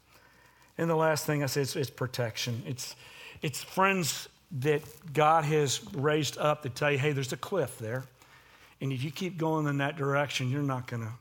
And 0.77 0.89
the 0.89 0.95
last 0.95 1.25
thing 1.25 1.43
I 1.43 1.45
say 1.45 1.61
is 1.61 1.75
it's 1.75 1.89
protection. 1.89 2.61
It's, 2.67 2.95
it's 3.41 3.63
friends 3.63 4.27
that 4.59 4.81
God 5.13 5.45
has 5.45 5.81
raised 5.93 6.37
up 6.37 6.63
to 6.63 6.69
tell 6.69 6.91
you, 6.91 6.97
hey, 6.97 7.13
there's 7.13 7.31
a 7.31 7.37
cliff 7.37 7.77
there. 7.79 8.03
And 8.81 8.91
if 8.91 9.03
you 9.03 9.11
keep 9.11 9.37
going 9.37 9.67
in 9.67 9.77
that 9.77 9.95
direction, 9.95 10.51
you're 10.51 10.61
not 10.61 10.87
gonna, 10.87 11.11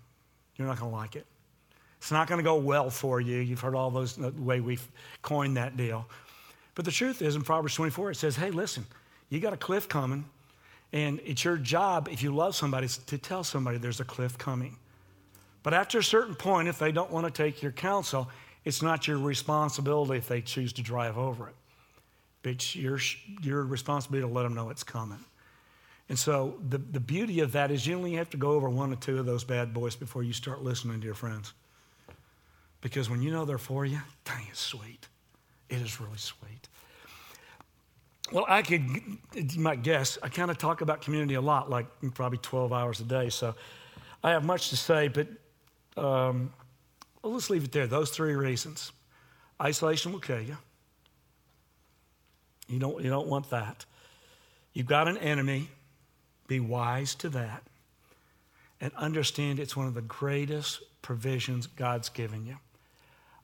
you're 0.57 0.67
not 0.67 0.79
gonna 0.79 0.91
like 0.91 1.15
it. 1.15 1.27
It's 1.99 2.11
not 2.11 2.27
gonna 2.27 2.43
go 2.43 2.57
well 2.57 2.91
for 2.91 3.21
you. 3.21 3.39
You've 3.39 3.61
heard 3.61 3.77
all 3.77 3.91
those 3.91 4.17
the 4.17 4.31
way 4.33 4.61
we've 4.61 4.87
coined 5.23 5.57
that 5.57 5.77
deal. 5.77 6.07
But 6.75 6.85
the 6.85 6.91
truth 6.91 7.23
is 7.23 7.37
in 7.37 7.43
Proverbs 7.43 7.75
24, 7.77 8.11
it 8.11 8.17
says, 8.17 8.35
hey, 8.35 8.51
listen, 8.51 8.85
you 9.31 9.39
got 9.39 9.53
a 9.53 9.57
cliff 9.57 9.89
coming, 9.89 10.25
and 10.93 11.21
it's 11.25 11.45
your 11.45 11.57
job, 11.57 12.09
if 12.11 12.23
you 12.23 12.35
love 12.35 12.57
somebody, 12.57 12.89
to 12.89 13.19
tell 13.19 13.45
somebody 13.45 13.79
there's 13.79 14.01
a 14.01 14.05
cliff 14.05 14.37
coming. 14.37 14.77
But 15.65 15.75
after 15.75 15.99
a 15.99 16.05
certain 16.05 16.37
point, 16.37 16.69
if 16.69 16.79
they 16.79 16.93
don't 16.93 17.11
want 17.11 17.27
to 17.27 17.33
take 17.33 17.63
your 17.63 17.73
counsel, 17.73 18.29
it's 18.65 18.83
not 18.83 19.09
your 19.09 19.19
responsibility 19.19 20.19
if 20.19 20.29
they 20.29 20.43
choose 20.43 20.73
to 20.75 20.83
drive 20.83 21.19
over 21.19 21.49
it. 21.49 21.55
It's 22.45 22.77
your, 22.77 23.01
your 23.43 23.65
responsibility 23.65 24.29
to 24.29 24.33
let 24.33 24.43
them 24.43 24.55
know 24.55 24.69
it's 24.69 24.85
coming. 24.85 25.25
And 26.11 26.19
so 26.19 26.59
the, 26.69 26.77
the 26.77 27.01
beauty 27.01 27.41
of 27.41 27.53
that 27.53 27.71
is 27.71 27.87
you 27.87 27.97
only 27.97 28.13
have 28.13 28.29
to 28.31 28.37
go 28.37 28.51
over 28.51 28.69
one 28.69 28.93
or 28.93 28.97
two 28.97 29.19
of 29.19 29.25
those 29.25 29.43
bad 29.43 29.73
boys 29.73 29.97
before 29.97 30.23
you 30.23 30.35
start 30.35 30.63
listening 30.63 31.01
to 31.01 31.07
your 31.07 31.15
friends. 31.15 31.55
Because 32.83 33.09
when 33.09 33.23
you 33.23 33.31
know 33.31 33.47
they're 33.47 33.57
for 33.57 33.87
you, 33.87 34.01
dang, 34.27 34.47
it's 34.51 34.61
sweet. 34.61 35.09
It 35.71 35.81
is 35.81 35.99
really 35.99 36.19
sweet. 36.19 36.69
Well, 38.31 38.45
I 38.47 38.61
could, 38.61 38.85
you 39.35 39.61
might 39.61 39.83
guess, 39.83 40.19
I 40.23 40.29
kind 40.29 40.51
of 40.51 40.59
talk 40.59 40.83
about 40.83 41.01
community 41.01 41.35
a 41.35 41.41
lot, 41.41 41.71
like 41.71 41.87
probably 42.13 42.39
12 42.39 42.71
hours 42.71 43.01
a 43.01 43.05
day. 43.05 43.31
So 43.31 43.55
I 44.23 44.31
have 44.31 44.45
much 44.45 44.69
to 44.69 44.77
say, 44.77 45.09
but 45.09 45.29
um, 45.97 46.53
well, 47.23 47.33
let's 47.33 47.51
leave 47.51 47.65
it 47.65 47.73
there. 47.73 47.87
Those 47.87 48.11
three 48.11 48.35
reasons. 48.35 48.93
Isolation 49.61 50.13
will 50.13 50.21
kill 50.21 50.41
you. 50.41 50.57
You 52.69 52.79
don't, 52.79 53.03
you 53.03 53.11
don't 53.11 53.29
want 53.29 53.51
that. 53.51 53.85
You've 54.73 54.87
got 54.87 55.09
an 55.09 55.17
enemy. 55.19 55.69
Be 56.47 56.61
wise 56.61 57.15
to 57.17 57.29
that. 57.31 57.63
And 58.81 58.93
understand 58.97 59.59
it's 59.59 59.77
one 59.77 59.87
of 59.87 59.95
the 59.95 60.03
greatest 60.03 60.83
provisions 61.01 61.67
God's 61.67 62.09
given 62.09 62.45
you. 62.47 62.57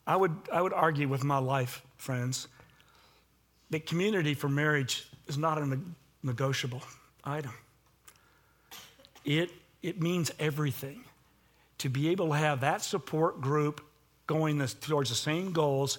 I 0.06 0.16
would, 0.16 0.34
I 0.52 0.60
would 0.60 0.72
argue 0.72 1.08
with 1.08 1.24
my 1.24 1.38
life, 1.38 1.82
friends, 1.96 2.48
that 3.70 3.86
community 3.86 4.34
for 4.34 4.48
marriage 4.48 5.08
is 5.28 5.38
not 5.38 5.56
a 5.56 5.78
negotiable 6.22 6.82
item. 7.24 7.52
It, 9.24 9.50
it 9.82 10.02
means 10.02 10.32
everything 10.38 11.04
to 11.80 11.88
be 11.88 12.08
able 12.10 12.28
to 12.28 12.34
have 12.34 12.60
that 12.60 12.82
support 12.82 13.40
group 13.40 13.80
going 14.26 14.58
this, 14.58 14.74
towards 14.74 15.10
the 15.10 15.16
same 15.16 15.52
goals, 15.52 15.98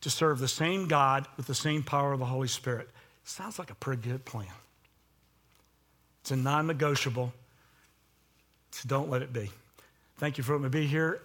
to 0.00 0.10
serve 0.10 0.38
the 0.38 0.48
same 0.48 0.88
God 0.88 1.28
with 1.36 1.46
the 1.46 1.54
same 1.54 1.82
power 1.82 2.12
of 2.12 2.18
the 2.18 2.24
Holy 2.24 2.48
Spirit. 2.48 2.88
Sounds 3.24 3.58
like 3.58 3.70
a 3.70 3.74
pretty 3.74 4.02
good 4.02 4.24
plan. 4.24 4.46
It's 6.20 6.30
a 6.30 6.36
non 6.36 6.66
negotiable, 6.66 7.32
so 8.70 8.88
don't 8.88 9.10
let 9.10 9.22
it 9.22 9.32
be. 9.32 9.50
Thank 10.18 10.38
you 10.38 10.44
for 10.44 10.52
letting 10.52 10.64
me 10.64 10.68
be 10.68 10.86
here. 10.86 11.20